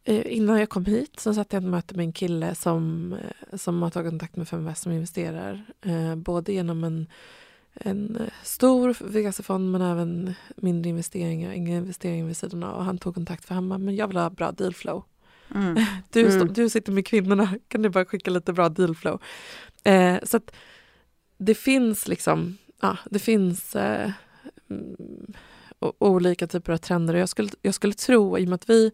eh, 0.05 0.37
innan 0.37 0.59
jag 0.59 0.69
kom 0.69 0.85
hit 0.85 1.21
så 1.21 1.35
satt 1.35 1.53
jag 1.53 1.63
i 1.63 1.67
ett 1.67 1.71
möte 1.71 1.95
med 1.95 2.05
en 2.05 2.13
kille 2.13 2.55
som, 2.55 3.13
eh, 3.13 3.57
som 3.57 3.83
har 3.83 3.91
tagit 3.91 4.11
kontakt 4.11 4.37
med 4.37 4.49
Feminvest 4.49 4.83
som 4.83 4.93
investerar. 4.93 5.65
Eh, 5.83 6.15
både 6.15 6.53
genom 6.53 6.85
en 6.85 7.07
en 7.75 8.17
eh, 8.17 8.27
stor 8.43 8.97
VC-fond 9.01 9.73
men 9.73 9.83
även 9.83 10.35
mindre 10.57 10.89
investeringar, 10.89 11.53
inga 11.53 11.77
investeringar 11.77 12.27
vid 12.27 12.37
sidan 12.37 12.63
av. 12.63 12.75
Och 12.75 12.85
han 12.85 12.99
tog 12.99 13.15
kontakt 13.15 13.45
för 13.45 13.55
han 13.55 13.69
bara, 13.69 13.79
men 13.79 13.97
jag 13.97 14.09
vill 14.09 14.17
ha 14.17 14.31
bra 14.31 14.53
dealflow. 14.53 15.05
Mm. 15.55 15.85
Du, 16.11 16.27
mm. 16.27 16.53
du 16.53 16.71
sitter 16.71 16.93
med 16.93 17.07
kvinnorna, 17.07 17.55
kan 17.69 17.83
du 17.83 17.89
bara 17.89 18.05
skicka 18.05 18.31
lite 18.31 18.53
bra 18.53 18.69
dealflow? 18.69 19.23
Eh, 19.85 20.17
så 20.23 20.37
att 20.37 20.55
det 21.39 21.55
finns 21.55 22.09
liksom, 22.09 22.59
ja, 22.81 22.97
det 23.11 23.19
finns 23.19 23.77
eh, 23.77 24.11
olika 25.99 26.47
typer 26.47 26.73
av 26.73 26.77
trender 26.77 27.15
och 27.15 27.21
jag 27.21 27.29
skulle, 27.29 27.51
jag 27.63 27.75
skulle 27.75 27.95
tro, 27.95 28.39
i 28.39 28.45
och 28.45 28.49
med 28.49 28.55
att 28.55 28.71
vi 28.71 28.91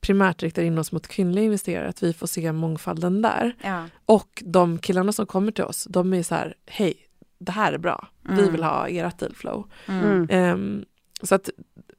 primärt 0.00 0.42
riktar 0.42 0.62
in 0.62 0.78
oss 0.78 0.92
mot 0.92 1.08
kvinnliga 1.08 1.44
investerare, 1.44 1.88
att 1.88 2.02
vi 2.02 2.12
får 2.12 2.26
se 2.26 2.52
mångfalden 2.52 3.22
där. 3.22 3.56
Ja. 3.62 3.86
Och 4.06 4.42
de 4.46 4.78
killarna 4.78 5.12
som 5.12 5.26
kommer 5.26 5.52
till 5.52 5.64
oss, 5.64 5.86
de 5.90 6.14
är 6.14 6.22
så 6.22 6.34
här, 6.34 6.54
hej, 6.66 6.94
det 7.38 7.52
här 7.52 7.72
är 7.72 7.78
bra, 7.78 8.08
mm. 8.28 8.44
vi 8.44 8.50
vill 8.50 8.62
ha 8.62 8.88
ert 8.88 9.18
dealflow. 9.18 9.70
Mm. 9.86 10.30
Um, 10.30 10.84
så 11.22 11.34
att 11.34 11.50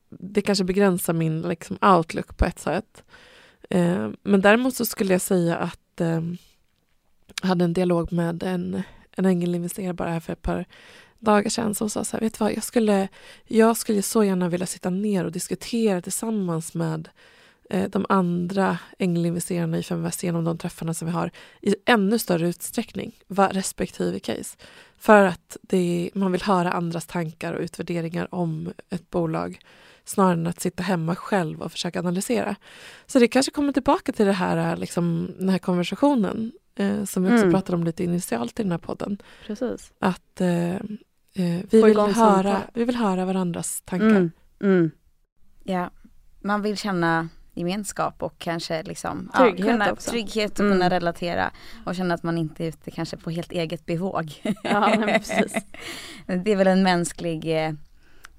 det 0.09 0.41
kanske 0.41 0.63
begränsar 0.63 1.13
min 1.13 1.41
liksom, 1.41 1.77
outlook 1.81 2.37
på 2.37 2.45
ett 2.45 2.59
sätt. 2.59 3.03
Um, 3.69 4.17
men 4.23 4.41
däremot 4.41 4.75
så 4.75 4.85
skulle 4.85 5.13
jag 5.13 5.21
säga 5.21 5.57
att 5.57 6.01
um, 6.01 6.37
jag 7.41 7.47
hade 7.47 7.65
en 7.65 7.73
dialog 7.73 8.13
med 8.13 8.43
en, 8.43 8.83
en 9.11 9.25
ängelinvesterare 9.25 9.93
bara 9.93 10.09
här 10.09 10.19
för 10.19 10.33
ett 10.33 10.41
par 10.41 10.65
dagar 11.19 11.49
sedan 11.49 11.75
som 11.75 11.89
sa 11.89 12.03
så 12.03 12.17
här, 12.17 12.21
vet 12.21 12.33
du 12.33 12.43
vad, 12.43 12.53
jag 12.53 12.63
skulle, 12.63 13.07
jag 13.47 13.77
skulle 13.77 14.01
så 14.01 14.23
gärna 14.23 14.49
vilja 14.49 14.67
sitta 14.67 14.89
ner 14.89 15.25
och 15.25 15.31
diskutera 15.31 16.01
tillsammans 16.01 16.73
med 16.73 17.09
de 17.89 18.05
andra 18.09 18.77
ängelinvesterarna 18.99 19.77
i 19.77 19.83
Feminvest 19.83 20.23
genom 20.23 20.43
de 20.43 20.57
träffarna 20.57 20.93
som 20.93 21.05
vi 21.07 21.11
har 21.11 21.31
i 21.61 21.75
ännu 21.85 22.19
större 22.19 22.47
utsträckning, 22.47 23.19
var 23.27 23.49
respektive 23.49 24.19
case. 24.19 24.57
För 24.97 25.23
att 25.23 25.57
är, 25.69 26.09
man 26.17 26.31
vill 26.31 26.41
höra 26.41 26.71
andras 26.71 27.05
tankar 27.05 27.53
och 27.53 27.61
utvärderingar 27.61 28.35
om 28.35 28.73
ett 28.89 29.09
bolag 29.09 29.59
snarare 30.05 30.33
än 30.33 30.47
att 30.47 30.61
sitta 30.61 30.83
hemma 30.83 31.15
själv 31.15 31.61
och 31.61 31.71
försöka 31.71 31.99
analysera. 31.99 32.55
Så 33.05 33.19
det 33.19 33.27
kanske 33.27 33.51
kommer 33.51 33.73
tillbaka 33.73 34.11
till 34.11 34.25
det 34.25 34.31
här, 34.31 34.77
liksom, 34.77 35.29
den 35.39 35.49
här 35.49 35.57
konversationen 35.57 36.51
eh, 36.75 37.03
som 37.03 37.23
vi 37.23 37.29
också 37.29 37.43
mm. 37.43 37.51
pratade 37.51 37.75
om 37.75 37.83
lite 37.83 38.03
initialt 38.03 38.59
i 38.59 38.63
den 38.63 38.71
här 38.71 38.79
podden. 38.79 39.17
Precis. 39.47 39.93
Att 39.99 40.41
eh, 40.41 40.75
eh 40.75 40.79
vi, 41.69 41.81
vill 41.83 41.99
höra, 41.99 42.61
vi 42.73 42.83
vill 42.83 42.95
höra 42.95 43.25
varandras 43.25 43.81
tankar. 43.85 44.07
Mm. 44.07 44.31
Mm. 44.61 44.91
Ja, 45.63 45.91
man 46.41 46.61
vill 46.61 46.77
känna 46.77 47.29
gemenskap 47.53 48.23
och 48.23 48.37
kanske 48.37 48.83
liksom 48.83 49.31
trygghet, 49.37 49.59
ja, 49.59 49.71
kunna, 49.71 49.95
trygghet 49.95 50.51
och 50.51 50.65
mm. 50.65 50.73
kunna 50.73 50.89
relatera 50.89 51.51
och 51.85 51.95
känna 51.95 52.13
att 52.13 52.23
man 52.23 52.37
inte 52.37 52.63
är 52.63 52.67
ute 52.67 52.91
kanske 52.91 53.17
på 53.17 53.29
helt 53.29 53.51
eget 53.51 53.85
bevåg. 53.85 54.41
Ja, 54.63 55.03
precis. 55.07 55.53
det 56.43 56.51
är 56.51 56.55
väl 56.55 56.67
en 56.67 56.83
mänsklig 56.83 57.65
eh, 57.65 57.73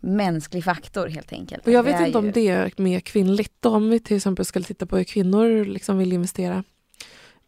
mänsklig 0.01 0.65
faktor 0.65 1.09
helt 1.09 1.33
enkelt. 1.33 1.67
Och 1.67 1.73
jag 1.73 1.83
vet 1.83 2.01
inte 2.01 2.11
ju... 2.11 2.17
om 2.19 2.33
det 2.33 2.49
är 2.49 2.73
mer 2.77 3.01
kvinnligt 3.01 3.53
då, 3.61 3.71
om 3.71 3.91
vi 3.91 4.01
till 4.01 4.17
exempel 4.17 4.45
skulle 4.45 4.65
titta 4.65 4.87
på 4.87 4.97
hur 4.97 5.05
kvinnor 5.05 5.65
liksom 5.65 5.99
vill 5.99 6.13
investera. 6.13 6.65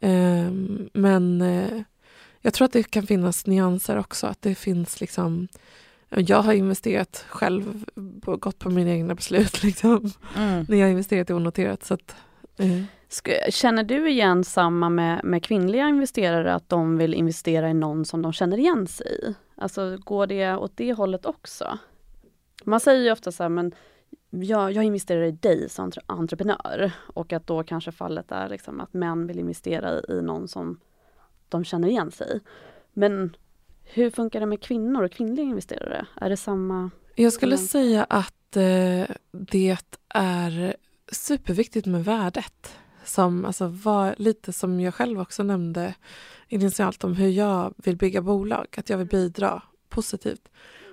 Um, 0.01 0.91
men 0.93 1.43
uh, 1.43 1.83
jag 2.41 2.55
tror 2.55 2.65
att 2.65 2.73
det 2.73 2.91
kan 2.91 3.07
finnas 3.07 3.47
nyanser 3.47 3.99
också, 3.99 4.27
att 4.27 4.43
det 4.43 4.55
finns 4.55 5.01
liksom 5.01 5.49
jag 6.11 6.43
har 6.43 6.53
investerat 6.53 7.25
själv, 7.29 7.85
gått 8.25 8.59
på 8.59 8.71
mina 8.71 8.91
egna 8.91 9.15
beslut 9.15 9.63
liksom. 9.63 10.11
Mm. 10.37 10.65
När 10.69 10.77
jag 10.77 10.87
har 10.87 10.91
investerat 10.91 11.31
i 11.31 11.33
onoterat. 11.33 11.85
Så 11.85 11.95
att, 11.95 12.17
eh. 12.57 12.83
Känner 13.51 13.85
du 13.85 14.11
igen 14.11 14.45
samma 14.45 14.89
med, 14.89 15.25
med 15.25 15.45
kvinnliga 15.45 15.89
investerare, 15.89 16.55
att 16.55 16.69
de 16.69 16.99
vill 16.99 17.15
investera 17.15 17.71
i 17.71 17.75
någon 17.75 18.05
som 18.05 18.23
de 18.23 18.33
känner 18.33 18.59
igen 18.59 18.87
sig 18.87 19.07
i? 19.07 19.35
Alltså 19.55 19.99
går 20.05 20.27
det 20.27 20.57
åt 20.57 20.77
det 20.77 20.93
hållet 20.93 21.27
också? 21.27 21.79
Man 22.65 22.81
säger 22.81 23.05
ju 23.05 23.13
ofta 23.13 23.33
så 23.33 23.43
här, 23.43 23.51
men 23.51 23.73
jag, 24.31 24.73
jag 24.73 24.85
investerar 24.85 25.23
i 25.23 25.31
dig 25.31 25.69
som 25.69 25.93
entreprenör 26.07 26.93
och 27.15 27.33
att 27.33 27.47
då 27.47 27.63
kanske 27.63 27.93
fallet 27.93 28.33
är 28.33 28.49
liksom 28.49 28.81
att 28.81 28.95
män 28.95 29.27
vill 29.27 29.39
investera 29.39 30.01
i 30.09 30.23
någon 30.23 30.49
som 30.49 30.81
de 31.49 31.65
känner 31.65 31.89
igen 31.89 32.11
sig 32.11 32.37
i. 32.37 32.41
Men 32.93 33.37
hur 33.87 34.11
funkar 34.11 34.41
det 34.41 34.47
med 34.47 34.61
kvinnor 34.61 35.03
och 35.03 35.13
kvinnliga 35.13 35.47
investerare? 35.47 36.07
Är 36.21 36.31
det 36.31 36.37
samma? 36.37 36.91
Jag 37.15 37.33
skulle 37.33 37.59
säga 37.59 38.05
att 38.05 38.57
eh, 38.57 39.17
det 39.33 39.77
är 40.09 40.77
superviktigt 41.13 41.87
med 41.87 42.05
värdet. 42.05 42.79
Som, 43.05 43.45
alltså, 43.45 43.67
var, 43.67 44.15
lite 44.19 44.53
som 44.53 44.81
jag 44.81 44.95
själv 44.95 45.21
också 45.21 45.43
nämnde 45.43 45.95
initialt 46.49 47.05
om 47.05 47.15
hur 47.15 47.29
jag 47.29 47.75
vill 47.77 47.97
bygga 47.97 48.23
bolag. 48.23 48.67
Att 48.77 48.91
jag 48.91 48.99
vill 48.99 49.07
bidra 49.07 49.63
positivt 49.89 50.49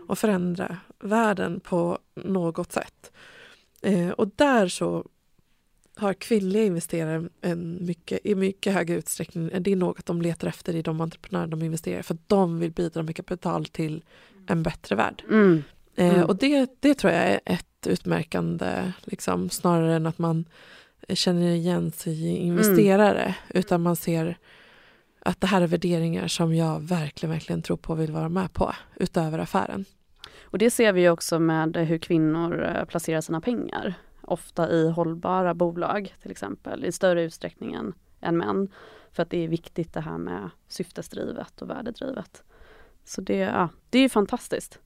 och 0.07 0.19
förändra 0.19 0.77
världen 0.99 1.59
på 1.59 1.97
något 2.15 2.71
sätt. 2.71 3.11
Eh, 3.81 4.09
och 4.09 4.27
där 4.35 4.67
så 4.67 5.05
har 5.95 6.13
kvinnliga 6.13 6.63
investerare 6.63 7.29
en 7.41 7.85
mycket, 7.85 8.19
i 8.23 8.35
mycket 8.35 8.73
högre 8.73 8.95
utsträckning, 8.95 9.49
det 9.59 9.71
är 9.71 9.75
något 9.75 10.05
de 10.05 10.21
letar 10.21 10.47
efter 10.47 10.75
i 10.75 10.81
de 10.81 11.01
entreprenörer 11.01 11.47
de 11.47 11.61
investerar 11.61 12.01
för 12.01 12.17
de 12.27 12.59
vill 12.59 12.71
bidra 12.71 13.03
med 13.03 13.15
kapital 13.15 13.65
till 13.65 14.03
en 14.47 14.63
bättre 14.63 14.95
värld. 14.95 15.23
Mm. 15.29 15.63
Eh, 15.95 16.07
mm. 16.07 16.19
Eh, 16.19 16.25
och 16.25 16.35
det, 16.35 16.69
det 16.79 16.93
tror 16.93 17.13
jag 17.13 17.23
är 17.23 17.39
ett 17.45 17.87
utmärkande, 17.87 18.91
liksom, 19.03 19.49
snarare 19.49 19.95
än 19.95 20.05
att 20.05 20.17
man 20.17 20.45
känner 21.09 21.51
igen 21.51 21.91
sig 21.91 22.13
i 22.13 22.37
investerare, 22.37 23.23
mm. 23.23 23.33
utan 23.49 23.81
man 23.81 23.95
ser 23.95 24.37
att 25.19 25.41
det 25.41 25.47
här 25.47 25.61
är 25.61 25.67
värderingar 25.67 26.27
som 26.27 26.55
jag 26.55 26.81
verkligen, 26.81 27.33
verkligen 27.33 27.61
tror 27.61 27.77
på 27.77 27.93
och 27.93 27.99
vill 27.99 28.11
vara 28.11 28.29
med 28.29 28.53
på, 28.53 28.73
utöver 28.95 29.39
affären. 29.39 29.85
Och 30.41 30.57
det 30.57 30.69
ser 30.69 30.93
vi 30.93 31.09
också 31.09 31.39
med 31.39 31.77
hur 31.77 31.97
kvinnor 31.97 32.63
eh, 32.63 32.85
placerar 32.85 33.21
sina 33.21 33.41
pengar 33.41 33.95
ofta 34.33 34.69
i 34.69 34.89
hållbara 34.89 35.53
bolag 35.53 36.15
till 36.21 36.31
exempel 36.31 36.85
i 36.85 36.91
större 36.91 37.23
utsträckning 37.23 37.73
än, 37.73 37.93
än 38.21 38.37
män. 38.37 38.67
För 39.11 39.23
att 39.23 39.29
det 39.29 39.43
är 39.43 39.47
viktigt 39.47 39.93
det 39.93 40.01
här 40.01 40.17
med 40.17 40.49
syftesdrivet 40.67 41.61
och 41.61 41.69
värdedrivet. 41.69 42.43
Så 43.05 43.21
det, 43.21 43.37
ja, 43.37 43.69
det 43.89 43.99
är 43.99 44.09
fantastiskt. 44.09 44.79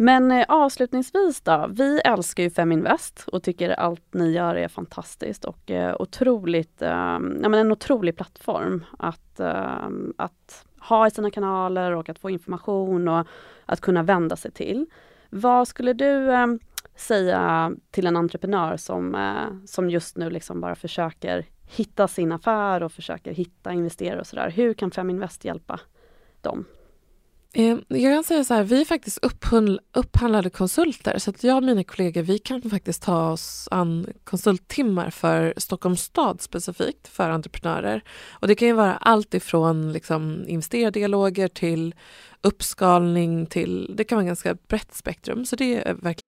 Men 0.00 0.30
eh, 0.30 0.44
avslutningsvis 0.48 1.40
då, 1.40 1.66
vi 1.70 2.00
älskar 2.04 2.42
ju 2.42 2.50
Feminvest 2.50 3.24
och 3.32 3.42
tycker 3.42 3.70
allt 3.70 4.14
ni 4.14 4.32
gör 4.32 4.54
är 4.54 4.68
fantastiskt 4.68 5.44
och 5.44 5.70
eh, 5.70 5.96
otroligt, 5.98 6.82
eh, 6.82 6.88
ja, 6.88 7.18
men 7.18 7.54
en 7.54 7.72
otrolig 7.72 8.16
plattform 8.16 8.84
att, 8.98 9.40
eh, 9.40 9.88
att 10.16 10.66
ha 10.80 11.06
i 11.06 11.10
sina 11.10 11.30
kanaler 11.30 11.92
och 11.92 12.08
att 12.08 12.18
få 12.18 12.30
information 12.30 13.08
och 13.08 13.26
att 13.66 13.80
kunna 13.80 14.02
vända 14.02 14.36
sig 14.36 14.50
till. 14.50 14.86
Vad 15.30 15.68
skulle 15.68 15.92
du 15.92 16.32
ehm, 16.32 16.58
säga 17.00 17.72
till 17.90 18.06
en 18.06 18.16
entreprenör 18.16 18.76
som, 18.76 19.14
eh, 19.14 19.66
som 19.66 19.90
just 19.90 20.16
nu 20.16 20.30
liksom 20.30 20.60
bara 20.60 20.74
försöker 20.74 21.46
hitta 21.66 22.08
sin 22.08 22.32
affär 22.32 22.82
och 22.82 22.92
försöker 22.92 23.32
hitta 23.32 23.72
investerare 23.72 24.20
och 24.20 24.26
sådär. 24.26 24.50
Hur 24.50 24.74
kan 24.74 24.90
Feminvest 24.90 25.44
hjälpa 25.44 25.80
dem? 26.40 26.64
Eh, 27.52 27.78
jag 27.88 28.14
kan 28.14 28.24
säga 28.24 28.44
så 28.44 28.54
här, 28.54 28.62
vi 28.62 28.80
är 28.80 28.84
faktiskt 28.84 29.18
upphandlade 29.92 30.50
konsulter 30.50 31.18
så 31.18 31.30
att 31.30 31.44
jag 31.44 31.56
och 31.56 31.62
mina 31.62 31.84
kollegor 31.84 32.22
vi 32.22 32.38
kan 32.38 32.62
faktiskt 32.62 33.02
ta 33.02 33.30
oss 33.30 33.68
an 33.70 34.06
konsulttimmar 34.24 35.10
för 35.10 35.54
Stockholms 35.56 36.02
stad 36.02 36.40
specifikt 36.40 37.08
för 37.08 37.30
entreprenörer. 37.30 38.02
Och 38.30 38.48
det 38.48 38.54
kan 38.54 38.68
ju 38.68 38.74
vara 38.74 38.96
allt 38.96 39.34
ifrån 39.34 39.92
liksom 39.92 40.44
investerardialoger 40.48 41.48
till 41.48 41.94
uppskalning 42.42 43.46
till, 43.46 43.94
det 43.96 44.04
kan 44.04 44.16
vara 44.16 44.26
ganska 44.26 44.54
brett 44.54 44.94
spektrum 44.94 45.44
så 45.44 45.56
det 45.56 45.74
är 45.74 45.94
verkligen 45.94 46.27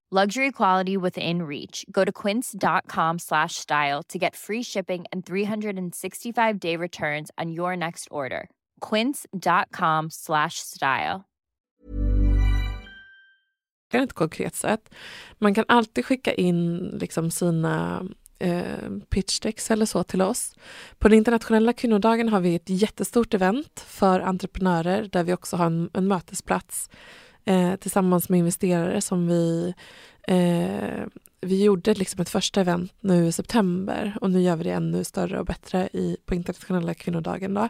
Luxury 0.13 0.51
quality 0.51 0.97
within 0.97 1.43
reach. 1.43 1.85
Go 1.89 2.03
to 2.03 2.11
quince.com 2.11 3.19
slash 3.19 3.55
style 3.55 4.03
to 4.09 4.19
get 4.19 4.35
free 4.35 4.63
shipping 4.63 5.05
and 5.13 5.25
365 5.25 6.59
day 6.59 6.75
returns 6.75 7.31
on 7.37 7.51
your 7.51 7.77
next 7.77 8.07
order. 8.11 8.49
Quince.com 8.89 10.09
slash 10.09 10.55
style. 10.55 11.23
ett 13.93 14.13
konkret 14.13 14.55
sätt. 14.55 14.89
Man 15.37 15.53
kan 15.53 15.65
alltid 15.67 16.05
skicka 16.05 16.33
in 16.33 16.77
liksom 16.77 17.31
sina 17.31 18.05
eh, 18.39 18.89
pitchdecks 19.09 19.71
eller 19.71 19.85
så 19.85 20.03
till 20.03 20.21
oss. 20.21 20.55
På 20.99 21.07
den 21.07 21.17
internationella 21.17 21.73
kvinnodagen 21.73 22.29
har 22.29 22.39
vi 22.39 22.55
ett 22.55 22.69
jättestort 22.69 23.33
event 23.33 23.79
för 23.79 24.19
entreprenörer 24.19 25.09
där 25.11 25.23
vi 25.23 25.33
också 25.33 25.55
har 25.55 25.65
en, 25.65 25.89
en 25.93 26.07
mötesplats 26.07 26.89
eh, 27.45 27.75
tillsammans 27.75 28.29
med 28.29 28.39
investerare 28.39 29.01
som 29.01 29.27
vi 29.27 29.73
eh, 30.27 31.05
vi 31.41 31.63
gjorde 31.63 31.93
liksom 31.93 32.21
ett 32.21 32.29
första 32.29 32.61
event 32.61 32.93
nu 32.99 33.27
i 33.27 33.31
september 33.31 34.17
och 34.21 34.31
nu 34.31 34.41
gör 34.41 34.55
vi 34.55 34.63
det 34.63 34.71
ännu 34.71 35.03
större 35.03 35.39
och 35.39 35.45
bättre 35.45 35.89
i, 35.93 36.17
på 36.25 36.35
internationella 36.35 36.93
kvinnodagen. 36.93 37.53
Då 37.53 37.69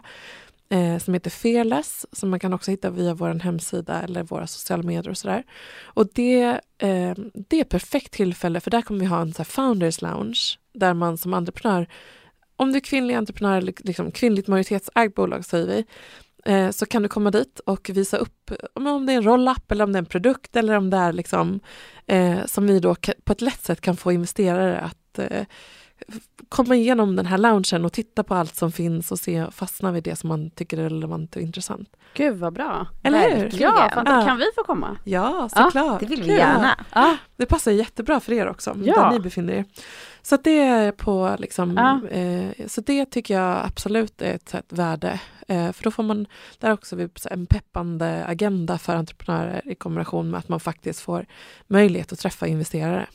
eh, 0.72 0.98
som 0.98 1.14
heter 1.14 1.30
Fearless 1.30 2.06
som 2.12 2.30
man 2.30 2.40
kan 2.40 2.52
också 2.52 2.70
hitta 2.70 2.90
via 2.90 3.14
vår 3.14 3.34
hemsida 3.34 4.02
eller 4.02 4.22
våra 4.22 4.46
sociala 4.46 4.82
medier 4.82 5.08
och 5.08 5.18
sådär. 5.18 5.42
Och 5.82 6.08
det, 6.14 6.42
eh, 6.78 7.14
det 7.48 7.56
är 7.56 7.60
ett 7.60 7.68
perfekt 7.68 8.12
tillfälle 8.12 8.60
för 8.60 8.70
där 8.70 8.82
kommer 8.82 9.00
vi 9.00 9.06
ha 9.06 9.20
en 9.20 9.34
så 9.34 9.44
founders 9.44 10.02
lounge 10.02 10.58
där 10.72 10.94
man 10.94 11.18
som 11.18 11.34
entreprenör, 11.34 11.88
om 12.56 12.72
du 12.72 12.76
är 12.76 12.80
kvinnlig 12.80 13.14
entreprenör 13.14 13.58
eller 13.58 13.74
liksom 13.78 14.10
kvinnligt 14.10 14.48
majoritetsägt 14.48 15.14
bolag 15.14 15.44
säger 15.44 15.66
vi, 15.66 15.84
så 16.70 16.86
kan 16.86 17.02
du 17.02 17.08
komma 17.08 17.30
dit 17.30 17.60
och 17.66 17.90
visa 17.94 18.16
upp 18.16 18.50
om 18.74 19.06
det 19.06 19.12
är 19.12 19.16
en 19.16 19.22
roll-up 19.22 19.72
eller 19.72 19.84
om 19.84 19.92
det 19.92 19.96
är 19.96 20.02
en 20.02 20.06
produkt 20.06 20.56
eller 20.56 20.76
om 20.76 20.90
det 20.90 20.96
är 20.96 21.12
liksom, 21.12 21.60
eh, 22.06 22.44
som 22.46 22.66
vi 22.66 22.80
då 22.80 22.94
på 23.24 23.32
ett 23.32 23.40
lätt 23.40 23.64
sätt 23.64 23.80
kan 23.80 23.96
få 23.96 24.12
investerare 24.12 24.80
att 24.80 25.18
eh, 25.18 25.46
komma 26.48 26.74
igenom 26.74 27.16
den 27.16 27.26
här 27.26 27.38
loungen 27.38 27.84
och 27.84 27.92
titta 27.92 28.22
på 28.22 28.34
allt 28.34 28.54
som 28.54 28.72
finns 28.72 29.12
och 29.12 29.18
se, 29.18 29.46
fastna 29.50 29.92
vid 29.92 30.04
det 30.04 30.16
som 30.16 30.28
man 30.28 30.50
tycker 30.50 30.78
är 30.78 30.82
relevant 30.82 31.36
och 31.36 31.42
intressant. 31.42 31.88
Gud 32.14 32.36
vad 32.36 32.52
bra! 32.52 32.86
Eller 33.02 33.36
hur? 33.36 33.50
Ja, 33.60 33.90
ja, 33.96 34.24
kan 34.26 34.38
vi 34.38 34.44
få 34.54 34.64
komma? 34.64 34.96
Ja, 35.04 35.48
såklart. 35.48 35.74
Ja, 35.74 35.96
det 36.00 36.06
vill 36.06 36.22
vi 36.22 36.36
gärna. 36.36 36.84
Ja, 36.92 37.16
det 37.36 37.46
passar 37.46 37.72
jättebra 37.72 38.20
för 38.20 38.32
er 38.32 38.48
också, 38.48 38.76
ja. 38.84 38.94
där 38.94 39.10
ni 39.10 39.20
befinner 39.20 39.52
er. 39.52 39.64
Så 40.22 40.36
det 40.36 40.58
är 40.58 40.92
på 40.92 41.36
liksom, 41.38 41.76
ja. 41.76 42.08
eh, 42.08 42.66
så 42.66 42.80
det 42.80 43.06
tycker 43.06 43.34
jag 43.34 43.66
absolut 43.66 44.22
är 44.22 44.34
ett, 44.34 44.54
ett 44.54 44.72
värde. 44.72 45.20
Eh, 45.52 45.72
för 45.72 45.84
då 45.84 45.90
får 45.90 46.02
man 46.02 46.26
där 46.58 46.72
också 46.72 46.96
en 47.30 47.46
peppande 47.46 48.24
agenda 48.26 48.78
för 48.78 48.96
entreprenörer 48.96 49.62
i 49.64 49.74
kombination 49.74 50.30
med 50.30 50.38
att 50.38 50.48
man 50.48 50.60
faktiskt 50.60 51.00
får 51.00 51.26
möjlighet 51.66 52.12
att 52.12 52.18
träffa 52.18 52.46
investerare. 52.46 53.06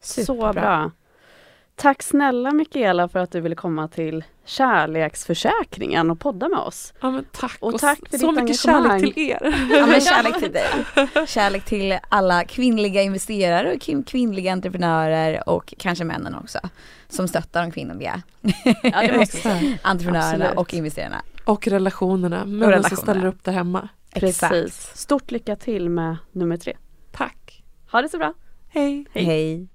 Superbra. 0.00 0.52
Så 0.52 0.52
bra. 0.52 0.90
Tack 1.76 2.02
snälla 2.02 2.52
Mikaela 2.52 3.08
för 3.08 3.18
att 3.18 3.32
du 3.32 3.40
ville 3.40 3.54
komma 3.54 3.88
till 3.88 4.24
Kärleksförsäkringen 4.44 6.10
och 6.10 6.20
podda 6.20 6.48
med 6.48 6.58
oss. 6.58 6.92
Ja 7.00 7.10
men 7.10 7.24
tack 7.32 7.56
och, 7.60 7.78
tack 7.78 7.98
för 8.10 8.18
så 8.18 8.32
mycket 8.32 8.60
kärlek 8.60 9.14
till 9.14 9.30
er. 9.30 9.68
Ja 9.70 9.86
men 9.86 10.00
kärlek 10.00 10.38
till 10.38 10.52
dig. 10.52 10.68
Kärlek 11.26 11.64
till 11.64 11.98
alla 12.08 12.44
kvinnliga 12.44 13.02
investerare 13.02 13.74
och 13.74 14.06
kvinnliga 14.06 14.52
entreprenörer 14.52 15.48
och 15.48 15.74
kanske 15.78 16.04
männen 16.04 16.34
också. 16.34 16.58
Som 17.08 17.28
stöttar 17.28 17.62
de 17.62 17.70
kvinnliga 17.70 18.22
ja, 18.82 19.02
det 19.02 19.18
måste 19.18 19.78
entreprenörerna 19.82 20.44
Absolut. 20.44 20.58
och 20.58 20.74
investerarna. 20.74 21.22
Och 21.44 21.68
relationerna, 21.68 22.44
männen 22.44 22.84
som 22.84 22.96
ställer 22.96 23.24
upp 23.26 23.44
där 23.44 23.52
hemma. 23.52 23.88
Precis. 24.14 24.90
Stort 24.94 25.30
lycka 25.30 25.56
till 25.56 25.88
med 25.90 26.16
nummer 26.32 26.56
tre. 26.56 26.76
Tack. 27.12 27.64
Ha 27.92 28.02
det 28.02 28.08
så 28.08 28.18
bra. 28.18 28.34
Hej. 28.68 29.06
Hej. 29.12 29.24
Hej. 29.24 29.68